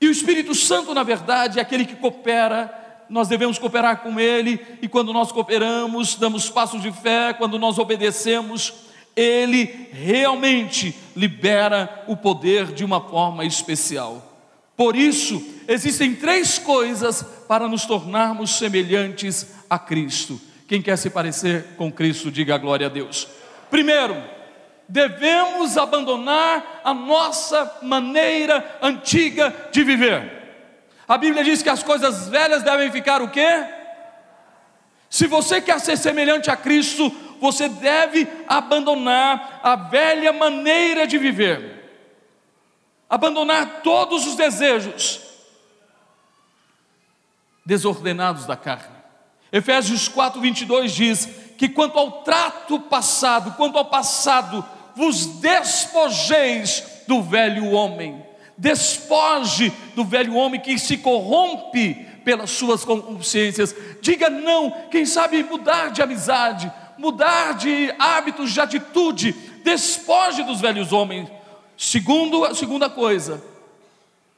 E 0.00 0.08
o 0.08 0.10
Espírito 0.10 0.52
Santo, 0.52 0.92
na 0.92 1.04
verdade, 1.04 1.60
é 1.60 1.62
aquele 1.62 1.86
que 1.86 1.94
coopera, 1.94 3.06
nós 3.08 3.28
devemos 3.28 3.56
cooperar 3.56 3.98
com 3.98 4.18
Ele, 4.18 4.60
e 4.82 4.88
quando 4.88 5.12
nós 5.12 5.30
cooperamos, 5.30 6.16
damos 6.16 6.50
passos 6.50 6.82
de 6.82 6.90
fé, 6.90 7.32
quando 7.32 7.56
nós 7.56 7.78
obedecemos, 7.78 8.74
ele 9.14 9.88
realmente 9.92 10.92
libera 11.14 12.04
o 12.08 12.16
poder 12.16 12.72
de 12.72 12.84
uma 12.84 13.00
forma 13.00 13.44
especial. 13.44 14.29
Por 14.80 14.96
isso, 14.96 15.46
existem 15.68 16.14
três 16.14 16.58
coisas 16.58 17.22
para 17.46 17.68
nos 17.68 17.84
tornarmos 17.84 18.56
semelhantes 18.56 19.48
a 19.68 19.78
Cristo. 19.78 20.40
Quem 20.66 20.80
quer 20.80 20.96
se 20.96 21.10
parecer 21.10 21.74
com 21.76 21.92
Cristo, 21.92 22.30
diga 22.30 22.56
glória 22.56 22.86
a 22.86 22.88
Deus. 22.88 23.28
Primeiro, 23.70 24.16
devemos 24.88 25.76
abandonar 25.76 26.80
a 26.82 26.94
nossa 26.94 27.80
maneira 27.82 28.78
antiga 28.80 29.54
de 29.70 29.84
viver. 29.84 30.32
A 31.06 31.18
Bíblia 31.18 31.44
diz 31.44 31.62
que 31.62 31.68
as 31.68 31.82
coisas 31.82 32.30
velhas 32.30 32.62
devem 32.62 32.90
ficar 32.90 33.20
o 33.20 33.28
quê? 33.28 33.62
Se 35.10 35.26
você 35.26 35.60
quer 35.60 35.78
ser 35.78 35.98
semelhante 35.98 36.50
a 36.50 36.56
Cristo, 36.56 37.14
você 37.38 37.68
deve 37.68 38.26
abandonar 38.48 39.60
a 39.62 39.76
velha 39.76 40.32
maneira 40.32 41.06
de 41.06 41.18
viver, 41.18 41.79
abandonar 43.10 43.80
todos 43.82 44.24
os 44.24 44.36
desejos 44.36 45.20
desordenados 47.66 48.46
da 48.46 48.56
carne. 48.56 48.96
Efésios 49.52 50.06
4, 50.06 50.40
22 50.40 50.92
diz 50.92 51.28
que 51.58 51.68
quanto 51.68 51.98
ao 51.98 52.22
trato 52.22 52.78
passado, 52.78 53.52
quanto 53.56 53.76
ao 53.76 53.84
passado, 53.86 54.64
vos 54.94 55.26
despojeis 55.40 57.02
do 57.08 57.20
velho 57.20 57.72
homem, 57.72 58.24
despoje 58.56 59.72
do 59.96 60.04
velho 60.04 60.36
homem 60.36 60.60
que 60.60 60.78
se 60.78 60.96
corrompe 60.98 61.94
pelas 62.24 62.50
suas 62.50 62.84
consciências, 62.84 63.74
diga 64.00 64.30
não, 64.30 64.70
quem 64.90 65.04
sabe 65.04 65.42
mudar 65.42 65.90
de 65.90 66.00
amizade, 66.00 66.70
mudar 66.96 67.54
de 67.54 67.92
hábitos, 67.98 68.52
de 68.52 68.60
atitude, 68.60 69.32
despoje 69.64 70.44
dos 70.44 70.60
velhos 70.60 70.92
homens. 70.92 71.28
Segundo, 71.82 72.44
a 72.44 72.54
segunda 72.54 72.90
coisa, 72.90 73.42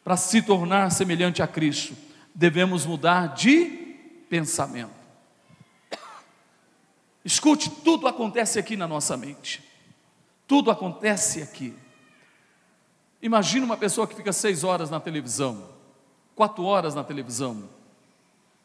para 0.05 0.16
se 0.16 0.40
tornar 0.40 0.92
semelhante 0.92 1.42
a 1.42 1.46
Cristo, 1.48 1.92
devemos 2.33 2.87
mudar 2.87 3.35
de 3.35 3.64
pensamento. 4.31 4.92
Escute, 7.24 7.68
tudo 7.68 8.07
acontece 8.07 8.61
aqui 8.61 8.76
na 8.76 8.87
nossa 8.87 9.16
mente. 9.16 9.61
Tudo 10.46 10.70
acontece 10.70 11.42
aqui. 11.42 11.74
Imagina 13.20 13.66
uma 13.66 13.76
pessoa 13.76 14.07
que 14.07 14.14
fica 14.14 14.33
seis 14.33 14.62
horas 14.62 14.88
na 14.88 15.00
televisão. 15.00 15.68
quatro 16.37 16.62
horas 16.62 16.94
na 16.94 17.02
televisão. 17.02 17.68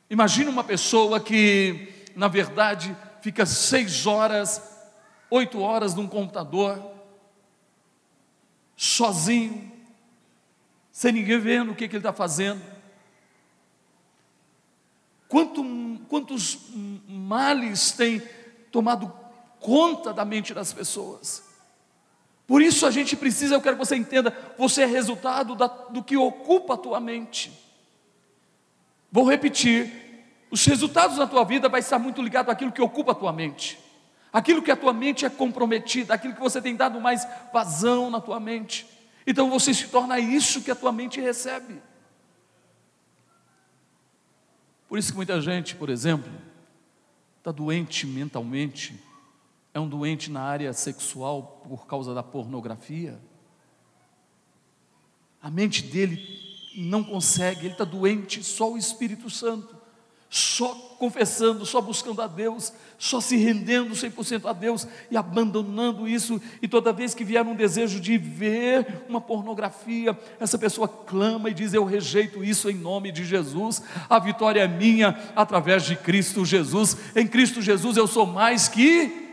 Imagina 0.07 0.51
uma 0.51 0.63
pessoa 0.63 1.19
que, 1.19 2.05
na 2.15 2.27
verdade, 2.27 2.95
fica 3.23 3.43
seis 3.43 4.05
horas, 4.05 4.61
oito 5.31 5.61
horas 5.61 5.95
num 5.95 6.07
computador, 6.07 6.95
sozinho, 8.97 9.71
sem 10.91 11.11
ninguém 11.11 11.39
vendo 11.39 11.71
o 11.71 11.75
que, 11.75 11.87
que 11.87 11.95
ele 11.95 11.99
está 11.99 12.11
fazendo. 12.11 12.61
Quanto, 15.27 15.63
quantos 16.09 16.57
males 17.07 17.91
têm 17.91 18.21
tomado 18.71 19.13
conta 19.59 20.13
da 20.13 20.25
mente 20.25 20.53
das 20.53 20.73
pessoas? 20.73 21.43
Por 22.47 22.61
isso 22.61 22.87
a 22.87 22.91
gente 22.91 23.15
precisa, 23.15 23.53
eu 23.53 23.61
quero 23.61 23.77
que 23.77 23.85
você 23.85 23.95
entenda, 23.95 24.35
você 24.57 24.83
é 24.83 24.85
resultado 24.85 25.53
da, 25.53 25.67
do 25.67 26.01
que 26.01 26.17
ocupa 26.17 26.73
a 26.73 26.77
tua 26.77 26.99
mente. 26.99 27.51
Vou 29.11 29.29
repetir, 29.29 30.25
os 30.49 30.65
resultados 30.65 31.17
na 31.17 31.27
tua 31.27 31.43
vida 31.43 31.69
vai 31.69 31.81
estar 31.81 31.99
muito 31.99 32.21
ligado 32.21 32.49
àquilo 32.49 32.71
que 32.71 32.81
ocupa 32.81 33.11
a 33.11 33.15
tua 33.15 33.33
mente. 33.33 33.77
Aquilo 34.31 34.61
que 34.61 34.71
a 34.71 34.75
tua 34.75 34.93
mente 34.93 35.25
é 35.25 35.29
comprometida, 35.29 36.13
aquilo 36.13 36.33
que 36.33 36.39
você 36.39 36.61
tem 36.61 36.75
dado 36.75 36.99
mais 36.99 37.27
vazão 37.53 38.09
na 38.09 38.19
tua 38.19 38.39
mente. 38.39 38.85
Então 39.25 39.49
você 39.49 39.73
se 39.73 39.87
torna 39.87 40.19
isso 40.19 40.61
que 40.61 40.71
a 40.71 40.75
tua 40.75 40.91
mente 40.91 41.19
recebe. 41.19 41.81
Por 44.87 44.97
isso 44.97 45.11
que 45.11 45.17
muita 45.17 45.39
gente, 45.41 45.75
por 45.75 45.89
exemplo, 45.89 46.31
está 47.37 47.51
doente 47.51 48.05
mentalmente, 48.05 49.01
é 49.73 49.79
um 49.79 49.87
doente 49.87 50.31
na 50.31 50.41
área 50.41 50.71
sexual 50.73 51.61
por 51.67 51.85
causa 51.85 52.13
da 52.13 52.23
pornografia. 52.23 53.19
A 55.41 55.49
mente 55.49 55.83
dele 55.83 56.25
não 56.75 57.03
consegue, 57.03 57.65
ele 57.65 57.73
está 57.73 57.83
doente, 57.83 58.43
só 58.43 58.71
o 58.71 58.77
Espírito 58.77 59.29
Santo 59.29 59.76
só 60.29 60.73
confessando, 60.99 61.65
só 61.65 61.79
buscando 61.79 62.21
a 62.21 62.27
Deus, 62.27 62.73
só 62.97 63.21
se 63.21 63.37
rendendo 63.37 63.93
100% 63.93 64.49
a 64.49 64.53
Deus 64.53 64.87
e 65.09 65.15
abandonando 65.15 66.07
isso, 66.07 66.41
e 66.61 66.67
toda 66.67 66.91
vez 66.91 67.13
que 67.13 67.23
vier 67.23 67.45
um 67.45 67.55
desejo 67.55 67.99
de 67.99 68.17
ver 68.17 69.03
uma 69.07 69.21
pornografia, 69.21 70.17
essa 70.39 70.57
pessoa 70.57 70.87
clama 70.87 71.49
e 71.49 71.53
diz: 71.53 71.73
Eu 71.73 71.85
rejeito 71.85 72.43
isso 72.43 72.69
em 72.69 72.75
nome 72.75 73.11
de 73.11 73.23
Jesus, 73.23 73.81
a 74.09 74.19
vitória 74.19 74.61
é 74.61 74.67
minha 74.67 75.17
através 75.35 75.83
de 75.83 75.95
Cristo 75.95 76.43
Jesus, 76.43 76.97
em 77.15 77.27
Cristo 77.27 77.61
Jesus 77.61 77.95
eu 77.95 78.07
sou 78.07 78.25
mais 78.25 78.67
que 78.67 79.26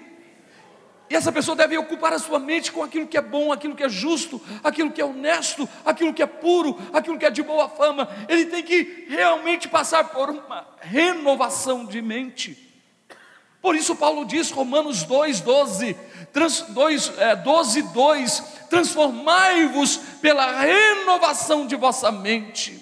e 1.08 1.14
essa 1.14 1.30
pessoa 1.30 1.54
deve 1.54 1.76
ocupar 1.76 2.12
a 2.12 2.18
sua 2.18 2.38
mente 2.38 2.72
com 2.72 2.82
aquilo 2.82 3.06
que 3.06 3.16
é 3.16 3.20
bom, 3.20 3.52
aquilo 3.52 3.74
que 3.74 3.82
é 3.82 3.88
justo, 3.88 4.40
aquilo 4.62 4.90
que 4.90 5.00
é 5.00 5.04
honesto, 5.04 5.68
aquilo 5.84 6.14
que 6.14 6.22
é 6.22 6.26
puro, 6.26 6.78
aquilo 6.92 7.18
que 7.18 7.26
é 7.26 7.30
de 7.30 7.42
boa 7.42 7.68
fama. 7.68 8.08
Ele 8.26 8.46
tem 8.46 8.62
que 8.62 9.06
realmente 9.08 9.68
passar 9.68 10.08
por 10.08 10.30
uma 10.30 10.66
renovação 10.80 11.84
de 11.84 12.00
mente. 12.00 12.64
Por 13.60 13.76
isso 13.76 13.94
Paulo 13.96 14.24
diz, 14.24 14.50
Romanos 14.50 15.04
2, 15.04 15.40
12, 15.40 15.96
trans, 16.32 16.62
2, 16.68 17.12
é, 17.18 17.36
12, 17.36 17.82
2, 17.82 18.42
transformai-vos 18.70 19.96
pela 20.20 20.60
renovação 20.60 21.66
de 21.66 21.76
vossa 21.76 22.10
mente. 22.10 22.80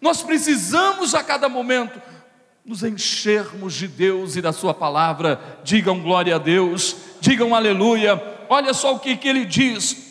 Nós 0.00 0.22
precisamos 0.22 1.14
a 1.14 1.22
cada 1.22 1.48
momento 1.48 2.00
nos 2.64 2.82
enchermos 2.82 3.74
de 3.74 3.86
Deus 3.86 4.36
e 4.36 4.40
da 4.40 4.52
Sua 4.52 4.72
palavra. 4.72 5.58
Digam 5.62 6.00
glória 6.00 6.36
a 6.36 6.38
Deus, 6.38 6.96
digam 7.24 7.54
aleluia. 7.54 8.22
Olha 8.50 8.74
só 8.74 8.94
o 8.94 8.98
que, 8.98 9.16
que 9.16 9.26
ele 9.26 9.46
diz 9.46 10.04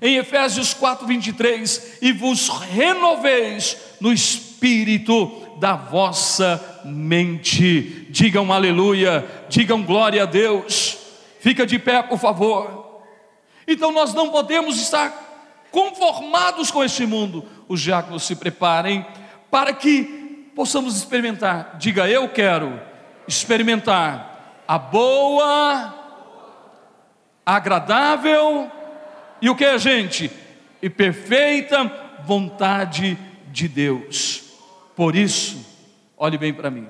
em 0.00 0.16
Efésios 0.16 0.72
4, 0.72 1.06
23: 1.06 1.98
E 2.00 2.12
vos 2.12 2.48
renoveis 2.48 3.76
no 4.00 4.10
espírito 4.10 5.30
da 5.60 5.76
vossa 5.76 6.82
mente. 6.82 8.06
Digam 8.08 8.50
aleluia, 8.50 9.26
digam 9.50 9.82
glória 9.82 10.22
a 10.22 10.26
Deus. 10.26 10.96
Fica 11.40 11.66
de 11.66 11.78
pé, 11.78 12.02
por 12.02 12.18
favor. 12.18 13.02
Então 13.68 13.92
nós 13.92 14.14
não 14.14 14.30
podemos 14.30 14.80
estar 14.80 15.66
conformados 15.70 16.70
com 16.70 16.82
este 16.82 17.04
mundo. 17.04 17.44
Os 17.68 17.82
diáconos 17.82 18.22
se 18.22 18.34
preparem 18.34 19.04
para 19.50 19.74
que 19.74 20.48
possamos 20.56 20.96
experimentar. 20.96 21.76
Diga, 21.78 22.08
eu 22.08 22.30
quero 22.30 22.80
experimentar 23.28 24.62
a 24.66 24.78
boa, 24.78 26.03
agradável 27.44 28.70
e 29.40 29.50
o 29.50 29.54
que 29.54 29.64
é, 29.64 29.78
gente? 29.78 30.30
E 30.80 30.88
perfeita 30.88 31.90
vontade 32.24 33.18
de 33.52 33.68
Deus. 33.68 34.42
Por 34.96 35.14
isso, 35.14 35.64
olhe 36.16 36.38
bem 36.38 36.54
para 36.54 36.70
mim. 36.70 36.88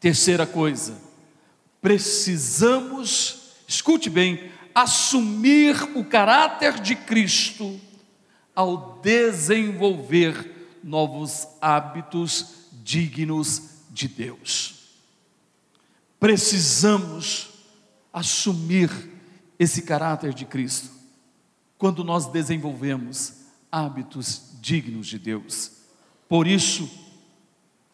Terceira 0.00 0.46
coisa, 0.46 1.00
precisamos, 1.80 3.52
escute 3.68 4.08
bem, 4.10 4.50
assumir 4.74 5.76
o 5.94 6.04
caráter 6.04 6.80
de 6.80 6.96
Cristo 6.96 7.78
ao 8.54 8.98
desenvolver 9.02 10.78
novos 10.82 11.46
hábitos 11.60 12.68
dignos 12.72 13.62
de 13.90 14.08
Deus. 14.08 14.74
Precisamos 16.18 17.50
assumir 18.12 18.90
esse 19.60 19.82
caráter 19.82 20.32
de 20.32 20.46
Cristo 20.46 20.90
quando 21.76 22.02
nós 22.02 22.26
desenvolvemos 22.26 23.34
hábitos 23.70 24.56
dignos 24.58 25.06
de 25.06 25.18
Deus. 25.18 25.72
Por 26.26 26.46
isso, 26.46 26.90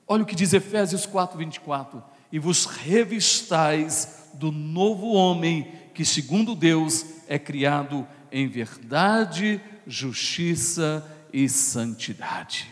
olha 0.06 0.22
o 0.22 0.26
que 0.26 0.36
diz 0.36 0.52
Efésios 0.52 1.04
4:24, 1.06 2.00
e 2.30 2.38
vos 2.38 2.66
revistais 2.66 4.28
do 4.34 4.52
novo 4.52 5.08
homem 5.08 5.72
que 5.92 6.04
segundo 6.04 6.54
Deus 6.54 7.04
é 7.26 7.38
criado 7.38 8.06
em 8.30 8.46
verdade, 8.46 9.60
justiça 9.86 11.04
e 11.32 11.48
santidade. 11.48 12.70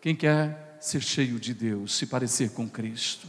Quem 0.00 0.16
quer 0.16 0.78
ser 0.80 1.00
cheio 1.00 1.38
de 1.38 1.54
Deus, 1.54 1.94
se 1.94 2.06
parecer 2.06 2.50
com 2.50 2.68
Cristo, 2.68 3.28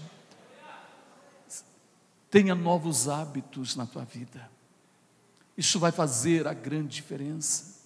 tenha 2.34 2.56
novos 2.56 3.08
hábitos 3.08 3.76
na 3.76 3.86
tua 3.86 4.04
vida. 4.04 4.50
Isso 5.56 5.80
vai 5.80 5.92
fazer 5.92 6.48
a 6.48 6.54
grande 6.56 6.88
diferença. 6.88 7.80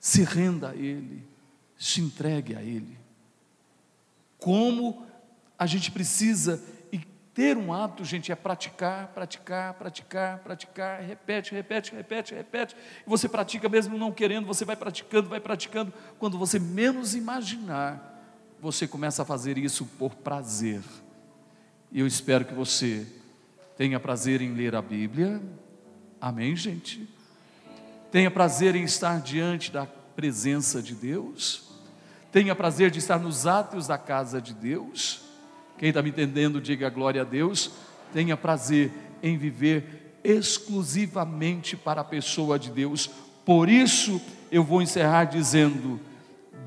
Se 0.00 0.24
renda 0.24 0.70
a 0.70 0.74
Ele, 0.74 1.24
se 1.78 2.00
entregue 2.00 2.56
a 2.56 2.60
Ele. 2.60 2.98
Como 4.36 5.06
a 5.56 5.64
gente 5.64 5.92
precisa 5.92 6.60
ter 7.32 7.56
um 7.56 7.72
hábito, 7.72 8.04
gente, 8.04 8.32
é 8.32 8.34
praticar, 8.34 9.06
praticar, 9.14 9.74
praticar, 9.74 10.38
praticar, 10.40 11.00
repete, 11.02 11.54
repete, 11.54 11.94
repete, 11.94 12.34
repete. 12.34 12.76
E 13.06 13.08
você 13.08 13.28
pratica 13.28 13.68
mesmo 13.68 13.96
não 13.96 14.10
querendo, 14.10 14.44
você 14.48 14.64
vai 14.64 14.74
praticando, 14.74 15.28
vai 15.28 15.38
praticando. 15.38 15.94
Quando 16.18 16.36
você 16.36 16.58
menos 16.58 17.14
imaginar, 17.14 18.20
você 18.58 18.88
começa 18.88 19.22
a 19.22 19.24
fazer 19.24 19.56
isso 19.56 19.86
por 19.96 20.16
prazer. 20.16 20.82
E 21.92 22.00
eu 22.00 22.06
espero 22.06 22.44
que 22.44 22.54
você 22.54 23.06
tenha 23.76 23.98
prazer 23.98 24.40
em 24.40 24.54
ler 24.54 24.74
a 24.74 24.82
Bíblia. 24.82 25.40
Amém, 26.20 26.54
gente? 26.54 27.08
Tenha 28.10 28.30
prazer 28.30 28.74
em 28.74 28.84
estar 28.84 29.20
diante 29.20 29.70
da 29.70 29.86
presença 29.86 30.82
de 30.82 30.94
Deus. 30.94 31.70
Tenha 32.30 32.54
prazer 32.54 32.90
de 32.90 32.98
estar 32.98 33.18
nos 33.18 33.46
átrios 33.46 33.86
da 33.86 33.98
casa 33.98 34.40
de 34.40 34.54
Deus 34.54 35.30
quem 35.80 35.88
está 35.88 36.02
me 36.02 36.10
entendendo, 36.10 36.60
diga 36.60 36.90
glória 36.90 37.22
a 37.22 37.24
Deus. 37.24 37.70
Tenha 38.12 38.36
prazer 38.36 38.92
em 39.22 39.38
viver 39.38 40.20
exclusivamente 40.22 41.74
para 41.74 42.02
a 42.02 42.04
pessoa 42.04 42.58
de 42.58 42.70
Deus. 42.70 43.08
Por 43.46 43.66
isso, 43.66 44.20
eu 44.52 44.62
vou 44.62 44.82
encerrar 44.82 45.24
dizendo: 45.24 45.98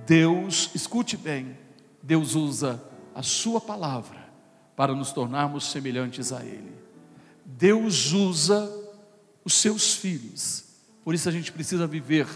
Deus, 0.08 0.72
escute 0.74 1.16
bem, 1.16 1.56
Deus 2.02 2.34
usa 2.34 2.84
a 3.14 3.22
Sua 3.22 3.62
palavra 3.62 4.23
para 4.76 4.94
nos 4.94 5.12
tornarmos 5.12 5.72
semelhantes 5.72 6.32
a 6.32 6.44
Ele. 6.44 6.74
Deus 7.46 8.12
usa 8.12 8.72
os 9.44 9.54
seus 9.54 9.94
filhos, 9.96 10.66
por 11.04 11.14
isso 11.14 11.28
a 11.28 11.32
gente 11.32 11.52
precisa 11.52 11.86
viver 11.86 12.28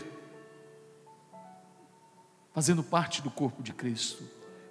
fazendo 2.53 2.83
parte 2.83 3.21
do 3.21 3.31
corpo 3.31 3.63
de 3.63 3.73
Cristo, 3.73 4.23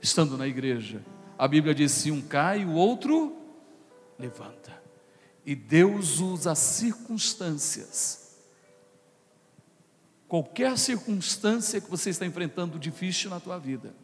estando 0.03 0.37
na 0.37 0.47
igreja 0.47 1.03
a 1.39 1.47
Bíblia 1.47 1.75
diz: 1.75 1.93
se 1.93 2.11
um 2.11 2.23
cai, 2.23 2.65
o 2.65 2.73
outro 2.73 3.37
levanta. 4.19 4.83
E 5.45 5.55
Deus 5.55 6.19
usa 6.19 6.53
as 6.53 6.59
circunstâncias. 6.59 8.37
Qualquer 10.27 10.77
circunstância 10.77 11.81
que 11.81 11.89
você 11.89 12.11
está 12.11 12.27
enfrentando 12.27 12.79
difícil 12.79 13.31
na 13.31 13.39
tua 13.39 13.59
vida, 13.59 13.95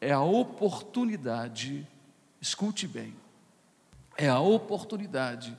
é 0.00 0.12
a 0.12 0.20
oportunidade, 0.20 1.88
escute 2.40 2.86
bem, 2.86 3.14
é 4.16 4.28
a 4.28 4.40
oportunidade 4.40 5.56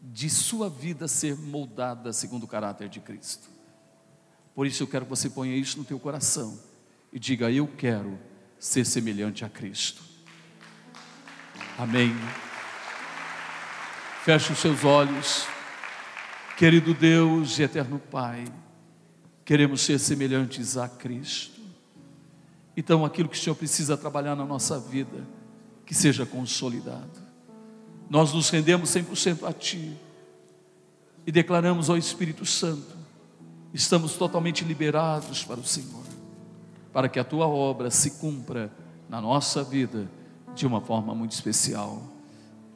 de 0.00 0.28
sua 0.28 0.68
vida 0.68 1.06
ser 1.06 1.36
moldada 1.36 2.12
segundo 2.12 2.44
o 2.44 2.48
caráter 2.48 2.88
de 2.88 3.00
Cristo. 3.00 3.48
Por 4.54 4.66
isso 4.66 4.82
eu 4.82 4.86
quero 4.86 5.04
que 5.04 5.10
você 5.10 5.30
ponha 5.30 5.56
isso 5.56 5.78
no 5.78 5.84
teu 5.84 5.98
coração 5.98 6.58
e 7.12 7.18
diga: 7.18 7.50
Eu 7.50 7.66
quero 7.66 8.18
ser 8.58 8.84
semelhante 8.84 9.44
a 9.44 9.48
Cristo. 9.48 10.02
Amém. 11.78 12.14
Feche 14.24 14.52
os 14.52 14.58
seus 14.58 14.84
olhos, 14.84 15.46
querido 16.56 16.94
Deus 16.94 17.58
e 17.58 17.62
eterno 17.62 17.98
Pai, 17.98 18.44
queremos 19.44 19.80
ser 19.80 19.98
semelhantes 19.98 20.76
a 20.76 20.88
Cristo. 20.88 21.60
Então, 22.76 23.04
aquilo 23.04 23.28
que 23.28 23.36
o 23.36 23.40
Senhor 23.40 23.56
precisa 23.56 23.96
trabalhar 23.96 24.36
na 24.36 24.44
nossa 24.44 24.78
vida, 24.78 25.26
que 25.84 25.94
seja 25.94 26.24
consolidado. 26.24 27.22
Nós 28.08 28.32
nos 28.32 28.50
rendemos 28.50 28.90
100% 28.90 29.48
a 29.48 29.52
Ti 29.52 29.96
e 31.26 31.32
declaramos 31.32 31.88
ao 31.88 31.96
Espírito 31.96 32.44
Santo: 32.44 32.96
estamos 33.72 34.14
totalmente 34.16 34.64
liberados 34.64 35.44
para 35.44 35.60
o 35.60 35.64
Senhor, 35.64 36.04
para 36.92 37.08
que 37.08 37.18
a 37.18 37.24
Tua 37.24 37.46
obra 37.46 37.90
se 37.90 38.12
cumpra 38.12 38.70
na 39.08 39.20
nossa 39.20 39.62
vida 39.64 40.10
de 40.54 40.66
uma 40.66 40.80
forma 40.80 41.14
muito 41.14 41.32
especial, 41.32 42.02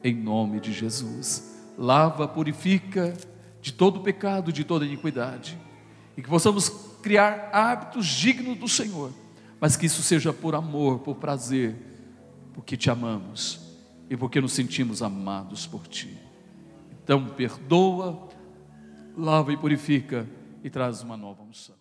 em 0.03 0.15
nome 0.15 0.59
de 0.59 0.73
Jesus. 0.73 1.55
Lava, 1.77 2.27
purifica 2.27 3.15
de 3.61 3.71
todo 3.71 3.99
pecado, 3.99 4.51
de 4.51 4.63
toda 4.63 4.85
iniquidade, 4.85 5.57
e 6.15 6.21
que 6.21 6.29
possamos 6.29 6.69
criar 7.01 7.49
hábitos 7.53 8.07
dignos 8.07 8.57
do 8.57 8.67
Senhor, 8.67 9.11
mas 9.59 9.75
que 9.75 9.85
isso 9.85 10.01
seja 10.01 10.33
por 10.33 10.55
amor, 10.55 10.99
por 10.99 11.15
prazer, 11.15 11.75
porque 12.57 12.75
te 12.75 12.89
amamos 12.89 13.77
e 14.09 14.17
porque 14.17 14.41
nos 14.41 14.51
sentimos 14.51 15.03
amados 15.03 15.67
por 15.67 15.85
ti. 15.85 16.17
Então, 17.03 17.23
perdoa, 17.27 18.29
lava 19.15 19.53
e 19.53 19.57
purifica 19.57 20.27
e 20.63 20.69
traz 20.69 21.03
uma 21.03 21.15
nova 21.15 21.43
unção. 21.43 21.76